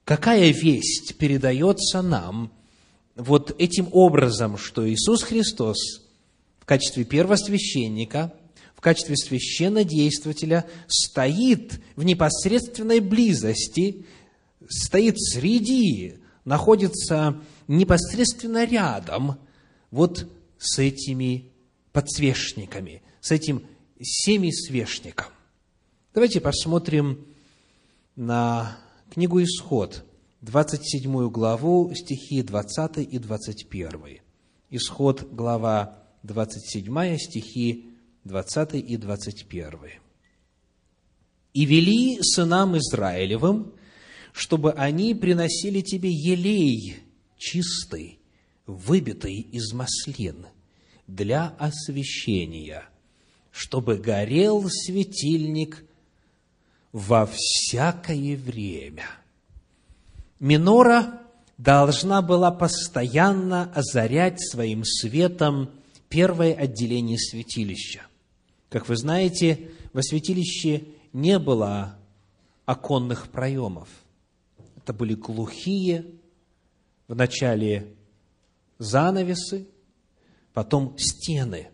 Какая 0.04 0.52
весть 0.52 1.16
передается 1.18 2.02
нам 2.02 2.52
вот 3.14 3.54
этим 3.60 3.88
образом, 3.92 4.56
что 4.56 4.88
Иисус 4.88 5.22
Христос 5.22 5.76
в 6.60 6.64
качестве 6.64 7.04
первосвященника, 7.04 8.32
в 8.74 8.80
качестве 8.80 9.16
священнодействователя 9.16 10.64
стоит 10.86 11.80
в 11.96 12.04
непосредственной 12.04 13.00
близости, 13.00 14.06
стоит 14.68 15.20
среди, 15.20 16.20
находится 16.48 17.38
непосредственно 17.68 18.64
рядом 18.64 19.38
вот 19.90 20.26
с 20.56 20.78
этими 20.78 21.52
подсвечниками, 21.92 23.02
с 23.20 23.32
этим 23.32 23.66
семисвешником. 24.00 25.26
Давайте 26.14 26.40
посмотрим 26.40 27.26
на 28.16 28.78
книгу 29.10 29.42
Исход, 29.42 30.06
27 30.40 31.28
главу, 31.28 31.92
стихи 31.94 32.42
20 32.42 32.96
и 32.96 33.18
21. 33.18 34.20
Исход, 34.70 35.28
глава 35.30 35.98
27, 36.22 37.18
стихи 37.18 37.90
20 38.24 38.74
и 38.74 38.96
21. 38.96 39.70
«И 41.52 41.64
вели 41.66 42.18
сынам 42.22 42.78
Израилевым, 42.78 43.74
чтобы 44.32 44.72
они 44.72 45.14
приносили 45.14 45.80
тебе 45.80 46.10
елей 46.10 46.96
чистый, 47.36 48.18
выбитый 48.66 49.36
из 49.40 49.72
маслин, 49.72 50.46
для 51.06 51.54
освящения, 51.58 52.88
чтобы 53.50 53.96
горел 53.96 54.68
светильник 54.68 55.84
во 56.92 57.26
всякое 57.26 58.36
время. 58.36 59.06
Минора 60.38 61.20
должна 61.56 62.22
была 62.22 62.50
постоянно 62.50 63.72
озарять 63.72 64.40
своим 64.40 64.84
светом 64.84 65.70
первое 66.08 66.54
отделение 66.54 67.18
святилища. 67.18 68.02
Как 68.68 68.88
вы 68.88 68.96
знаете, 68.96 69.70
во 69.92 70.02
святилище 70.02 70.84
не 71.12 71.38
было 71.38 71.98
оконных 72.66 73.28
проемов. 73.28 73.88
Это 74.88 74.96
были 74.96 75.12
глухие, 75.12 76.06
в 77.08 77.14
начале 77.14 77.92
занавесы, 78.78 79.66
потом 80.54 80.96
стены. 80.98 81.68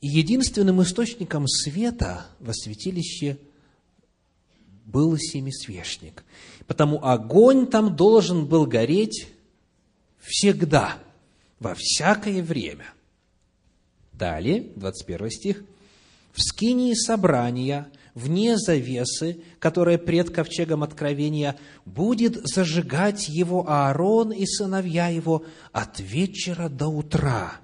И 0.00 0.08
единственным 0.08 0.80
источником 0.82 1.46
света 1.48 2.28
во 2.40 2.54
святилище 2.54 3.36
был 4.86 5.18
семисвешник. 5.18 6.24
Потому 6.66 7.04
огонь 7.04 7.66
там 7.66 7.94
должен 7.94 8.46
был 8.46 8.64
гореть 8.64 9.28
всегда, 10.20 10.96
во 11.58 11.74
всякое 11.76 12.42
время. 12.42 12.86
Далее, 14.14 14.72
21 14.76 15.30
стих. 15.30 15.62
«В 16.32 16.40
скинии 16.40 16.94
собрания, 16.94 17.86
вне 18.16 18.56
завесы, 18.56 19.42
которая 19.60 19.98
пред 19.98 20.30
ковчегом 20.30 20.82
откровения, 20.82 21.56
будет 21.84 22.40
зажигать 22.48 23.28
его 23.28 23.68
Аарон 23.68 24.32
и 24.32 24.46
сыновья 24.46 25.08
его 25.08 25.44
от 25.70 26.00
вечера 26.00 26.68
до 26.68 26.88
утра 26.88 27.60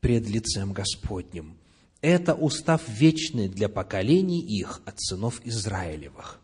пред 0.00 0.28
лицем 0.28 0.72
Господним. 0.72 1.58
Это 2.00 2.34
устав 2.34 2.80
вечный 2.88 3.48
для 3.48 3.68
поколений 3.68 4.40
их 4.40 4.80
от 4.86 4.98
сынов 4.98 5.40
Израилевых. 5.44 6.40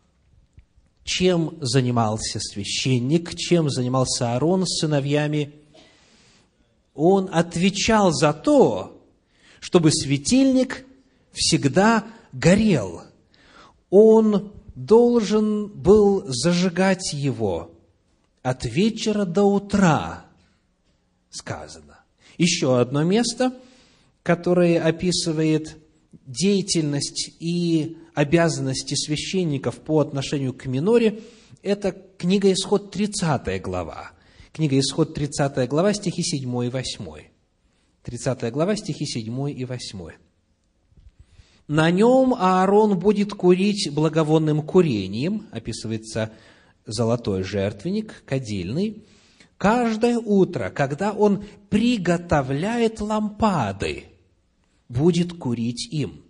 Чем 1.03 1.57
занимался 1.61 2.39
священник, 2.39 3.35
чем 3.35 3.69
занимался 3.69 4.33
Аарон 4.33 4.65
с 4.67 4.79
сыновьями? 4.79 5.53
Он 6.93 7.29
отвечал 7.31 8.11
за 8.11 8.31
то, 8.33 9.01
чтобы 9.59 9.91
светильник 9.91 10.85
всегда 11.31 12.05
горел. 12.35 13.03
Он 13.89 14.51
должен 14.75 15.67
был 15.67 16.25
зажигать 16.27 17.13
его 17.13 17.71
от 18.43 18.65
вечера 18.65 19.25
до 19.25 19.43
утра, 19.43 20.25
сказано. 21.29 21.99
Еще 22.37 22.79
одно 22.79 23.03
место, 23.03 23.57
которое 24.21 24.81
описывает 24.81 25.77
деятельность 26.25 27.31
и 27.39 27.97
обязанности 28.13 28.95
священников 28.95 29.79
по 29.79 29.99
отношению 30.01 30.53
к 30.53 30.65
миноре, 30.65 31.21
это 31.63 31.95
книга 32.17 32.51
Исход 32.51 32.91
30 32.91 33.61
глава. 33.61 34.11
Книга 34.51 34.77
Исход 34.79 35.13
30 35.13 35.67
глава, 35.69 35.93
стихи 35.93 36.21
7 36.21 36.65
и 36.65 36.69
8. 36.69 37.05
30 38.03 38.51
глава, 38.51 38.75
стихи 38.75 39.05
7 39.05 39.51
и 39.51 39.65
8. 39.65 40.24
На 41.67 41.89
нем 41.89 42.35
Аарон 42.37 42.99
будет 42.99 43.33
курить 43.33 43.89
благовонным 43.91 44.61
курением, 44.61 45.47
описывается 45.51 46.31
золотой 46.85 47.41
жертвенник, 47.41 48.23
кадильный, 48.25 49.03
каждое 49.57 50.19
утро, 50.19 50.69
когда 50.69 51.11
он 51.11 51.43
приготовляет 51.69 53.01
лампады, 53.01 54.05
будет 54.89 55.33
курить 55.33 55.91
им. 55.91 56.23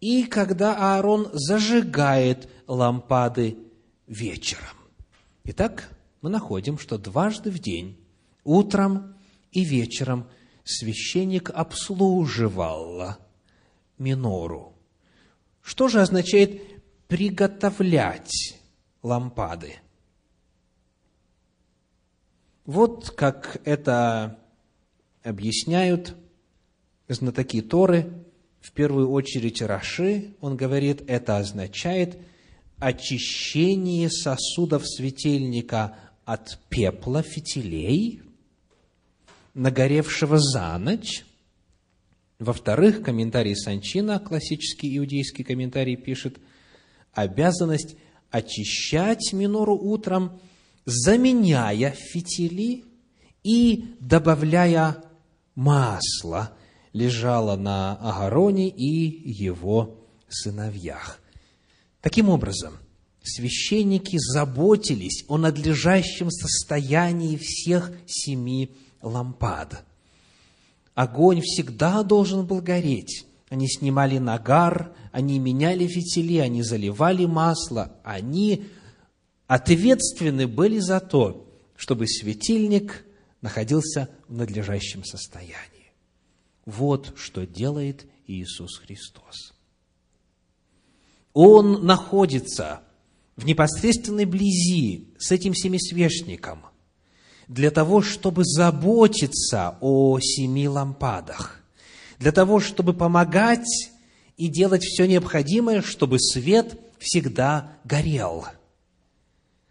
И 0.00 0.24
когда 0.24 0.76
Аарон 0.76 1.28
зажигает 1.32 2.48
лампады 2.66 3.56
вечером. 4.06 4.76
Итак, 5.44 5.88
мы 6.20 6.28
находим, 6.28 6.78
что 6.78 6.98
дважды 6.98 7.50
в 7.50 7.58
день, 7.58 7.96
утром 8.44 9.14
и 9.52 9.64
вечером, 9.64 10.26
священник 10.64 11.50
обслуживал 11.50 13.16
минору. 14.00 14.74
Что 15.62 15.86
же 15.86 16.00
означает 16.00 16.60
приготовлять 17.06 18.58
лампады? 19.02 19.76
Вот 22.64 23.10
как 23.10 23.60
это 23.64 24.38
объясняют 25.22 26.16
знатоки 27.08 27.62
Торы, 27.62 28.12
в 28.60 28.72
первую 28.72 29.10
очередь 29.10 29.62
Раши, 29.62 30.34
он 30.40 30.56
говорит, 30.56 31.02
это 31.06 31.38
означает 31.38 32.18
очищение 32.78 34.10
сосудов 34.10 34.86
светильника 34.86 35.96
от 36.24 36.58
пепла 36.68 37.22
фитилей, 37.22 38.22
нагоревшего 39.54 40.38
за 40.38 40.78
ночь, 40.78 41.24
во-вторых, 42.40 43.02
комментарий 43.02 43.54
Санчина, 43.54 44.18
классический 44.18 44.96
иудейский 44.96 45.44
комментарий, 45.44 45.96
пишет, 45.96 46.38
обязанность 47.12 47.96
очищать 48.30 49.32
минору 49.34 49.76
утром, 49.76 50.40
заменяя 50.86 51.90
фитили 51.90 52.84
и 53.44 53.94
добавляя 54.00 55.04
масло, 55.54 56.56
лежало 56.94 57.56
на 57.56 57.96
Агароне 57.96 58.70
и 58.70 59.30
его 59.30 60.06
сыновьях. 60.28 61.20
Таким 62.00 62.30
образом, 62.30 62.78
священники 63.22 64.16
заботились 64.18 65.24
о 65.28 65.36
надлежащем 65.36 66.30
состоянии 66.30 67.36
всех 67.36 67.92
семи 68.06 68.74
лампад– 69.02 69.84
огонь 71.00 71.40
всегда 71.40 72.02
должен 72.02 72.44
был 72.44 72.60
гореть. 72.60 73.24
Они 73.48 73.66
снимали 73.68 74.18
нагар, 74.18 74.94
они 75.12 75.38
меняли 75.38 75.86
фитили, 75.86 76.36
они 76.36 76.62
заливали 76.62 77.24
масло, 77.24 77.96
они 78.04 78.66
ответственны 79.46 80.46
были 80.46 80.78
за 80.78 81.00
то, 81.00 81.50
чтобы 81.74 82.06
светильник 82.06 83.06
находился 83.40 84.10
в 84.28 84.34
надлежащем 84.36 85.02
состоянии. 85.02 85.94
Вот 86.66 87.14
что 87.16 87.46
делает 87.46 88.04
Иисус 88.26 88.76
Христос. 88.76 89.54
Он 91.32 91.86
находится 91.86 92.82
в 93.36 93.46
непосредственной 93.46 94.26
близи 94.26 95.08
с 95.18 95.32
этим 95.32 95.54
семисвешником, 95.54 96.66
для 97.50 97.72
того, 97.72 98.00
чтобы 98.00 98.44
заботиться 98.44 99.76
о 99.80 100.20
семи 100.20 100.68
лампадах, 100.68 101.60
для 102.20 102.30
того, 102.30 102.60
чтобы 102.60 102.94
помогать 102.94 103.90
и 104.36 104.46
делать 104.46 104.84
все 104.84 105.06
необходимое, 105.08 105.82
чтобы 105.82 106.20
свет 106.20 106.78
всегда 107.00 107.76
горел. 107.82 108.46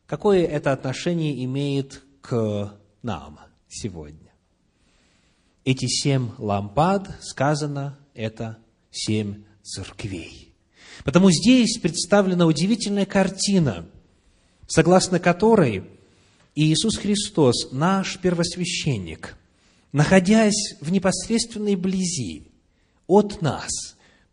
Какое 0.08 0.46
это 0.46 0.74
отношение 0.74 1.42
имеет 1.46 2.04
к 2.20 2.78
нам 3.02 3.40
сегодня? 3.70 4.34
Эти 5.64 5.86
семь 5.86 6.32
лампад, 6.38 7.10
сказано, 7.22 7.98
это 8.14 8.58
семь 8.92 9.46
церквей. 9.64 10.54
Потому 11.06 11.32
здесь 11.32 11.78
представлена 11.78 12.46
удивительная 12.46 13.06
картина, 13.06 13.86
согласно 14.68 15.22
которой– 15.22 15.86
и 16.60 16.74
Иисус 16.74 16.98
Христос, 16.98 17.72
наш 17.72 18.20
первосвященник, 18.20 19.38
находясь 19.94 20.76
в 20.82 20.92
непосредственной 20.92 21.76
близи 21.76 22.52
от 23.08 23.42
нас, 23.42 23.72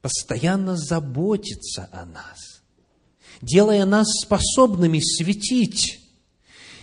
постоянно 0.03 0.77
заботится 0.77 1.89
о 1.93 2.05
нас, 2.05 2.65
делая 3.41 3.85
нас 3.85 4.09
способными 4.25 4.99
светить, 4.99 6.01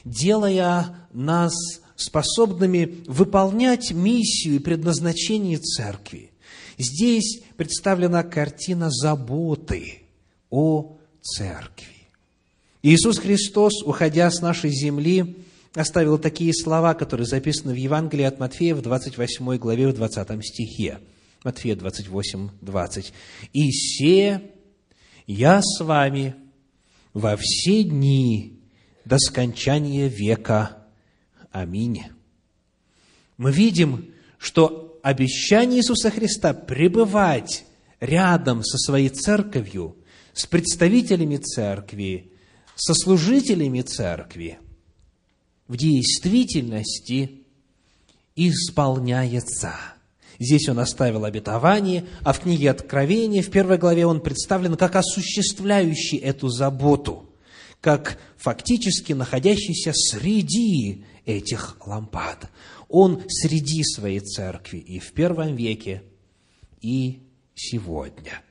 делая 0.05 1.09
нас 1.11 1.53
способными 1.97 3.03
выполнять 3.05 3.91
миссию 3.91 4.55
и 4.55 4.59
предназначение 4.59 5.57
церкви. 5.57 6.31
Здесь 6.77 7.41
представлена 7.57 8.23
картина 8.23 8.89
заботы 8.89 10.03
о 10.49 10.95
церкви. 11.21 11.92
Иисус 12.85 13.17
Христос, 13.17 13.81
уходя 13.81 14.29
с 14.29 14.41
нашей 14.41 14.69
земли, 14.69 15.37
оставил 15.73 16.19
такие 16.19 16.53
слова, 16.53 16.93
которые 16.93 17.25
записаны 17.25 17.71
в 17.71 17.77
Евангелии 17.77 18.25
от 18.25 18.39
Матфея 18.39 18.75
в 18.75 18.81
28 18.81 19.57
главе, 19.57 19.87
в 19.87 19.93
20 19.93 20.45
стихе. 20.45 20.99
Матфея 21.45 21.77
28, 21.77 22.49
20. 22.59 23.13
«И 23.53 23.71
се 23.71 24.41
я 25.27 25.61
с 25.61 25.81
вами 25.81 26.35
во 27.13 27.37
все 27.39 27.83
дни 27.83 28.59
до 29.05 29.17
скончания 29.17 30.09
века. 30.09 30.77
Аминь». 31.53 32.03
Мы 33.37 33.53
видим, 33.53 34.13
что 34.37 34.99
обещание 35.03 35.79
Иисуса 35.79 36.11
Христа 36.11 36.53
пребывать 36.53 37.63
рядом 38.01 38.61
со 38.61 38.77
своей 38.77 39.09
церковью, 39.09 39.95
с 40.33 40.45
представителями 40.45 41.37
церкви, 41.37 42.32
со 42.75 42.93
служителями 42.93 43.81
церкви 43.81 44.59
в 45.67 45.77
действительности 45.77 47.43
исполняется. 48.35 49.75
Здесь 50.39 50.67
он 50.67 50.79
оставил 50.79 51.25
обетование, 51.25 52.05
а 52.21 52.33
в 52.33 52.41
книге 52.41 52.71
Откровения, 52.71 53.41
в 53.41 53.49
первой 53.49 53.77
главе, 53.77 54.05
он 54.05 54.19
представлен 54.19 54.75
как 54.75 54.95
осуществляющий 54.95 56.17
эту 56.17 56.49
заботу, 56.49 57.29
как 57.81 58.19
фактически 58.37 59.13
находящийся 59.13 59.93
среди 59.93 61.05
этих 61.25 61.77
лампад. 61.85 62.49
Он 62.89 63.23
среди 63.27 63.83
своей 63.83 64.19
церкви 64.19 64.77
и 64.77 64.99
в 64.99 65.13
первом 65.13 65.55
веке, 65.55 66.03
и 66.81 67.21
сегодня. 67.55 68.41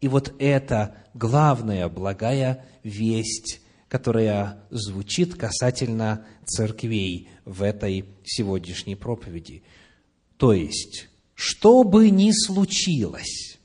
И 0.00 0.08
вот 0.08 0.34
это 0.38 0.96
главная 1.14 1.88
благая 1.88 2.64
весть, 2.82 3.60
которая 3.88 4.60
звучит 4.70 5.34
касательно 5.34 6.26
церквей 6.44 7.28
в 7.44 7.62
этой 7.62 8.04
сегодняшней 8.24 8.96
проповеди. 8.96 9.62
То 10.36 10.52
есть, 10.52 11.08
что 11.34 11.84
бы 11.84 12.10
ни 12.10 12.30
случилось, 12.32 13.58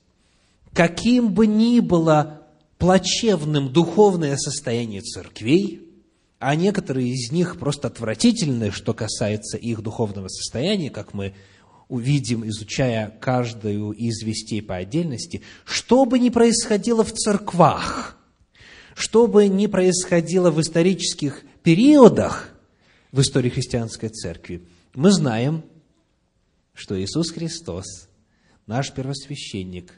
каким 0.73 1.33
бы 1.33 1.47
ни 1.47 1.79
было 1.79 2.47
плачевным 2.77 3.71
духовное 3.71 4.37
состояние 4.37 5.01
церквей, 5.01 5.81
а 6.39 6.55
некоторые 6.55 7.09
из 7.09 7.31
них 7.31 7.59
просто 7.59 7.87
отвратительны, 7.87 8.71
что 8.71 8.93
касается 8.95 9.57
их 9.57 9.81
духовного 9.81 10.27
состояния, 10.27 10.89
как 10.89 11.13
мы 11.13 11.35
увидим, 11.91 12.47
изучая 12.47 13.09
каждую 13.19 13.91
из 13.91 14.23
вестей 14.23 14.61
по 14.61 14.77
отдельности, 14.77 15.41
что 15.65 16.05
бы 16.05 16.19
ни 16.19 16.29
происходило 16.29 17.03
в 17.03 17.11
церквах, 17.11 18.17
что 18.95 19.27
бы 19.27 19.49
ни 19.49 19.67
происходило 19.67 20.51
в 20.51 20.61
исторических 20.61 21.43
периодах 21.63 22.55
в 23.11 23.19
истории 23.19 23.49
христианской 23.49 24.07
церкви, 24.07 24.65
мы 24.95 25.11
знаем, 25.11 25.65
что 26.73 26.97
Иисус 26.97 27.29
Христос, 27.31 28.07
наш 28.67 28.93
первосвященник, 28.93 29.91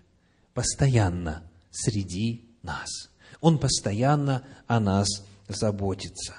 постоянно 0.56 1.44
среди 1.70 2.44
нас. 2.64 3.12
Он 3.40 3.60
постоянно 3.60 4.42
о 4.66 4.80
нас 4.80 5.10
заботится. 5.48 6.34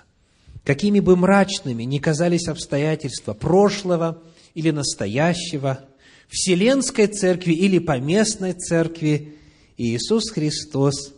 Какими 0.64 0.98
бы 0.98 1.14
мрачными 1.14 1.84
ни 1.84 1.98
казались 1.98 2.48
обстоятельства 2.48 3.34
прошлого– 3.34 4.20
или 4.54 4.70
настоящего, 4.70 5.88
Вселенской 6.28 7.06
Церкви 7.06 7.52
или 7.52 7.78
поместной 7.78 8.54
Церкви, 8.54 9.36
Иисус 9.76 10.30
Христос 10.30 11.14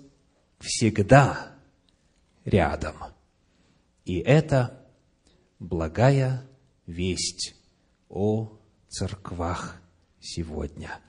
всегда 0.58 1.54
рядом. 2.44 2.96
И 4.04 4.18
это 4.18 4.86
благая 5.58 6.46
весть 6.86 7.54
о 8.08 8.58
церквах 8.88 9.80
сегодня. 10.20 11.00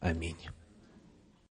Аминь. 0.00 0.36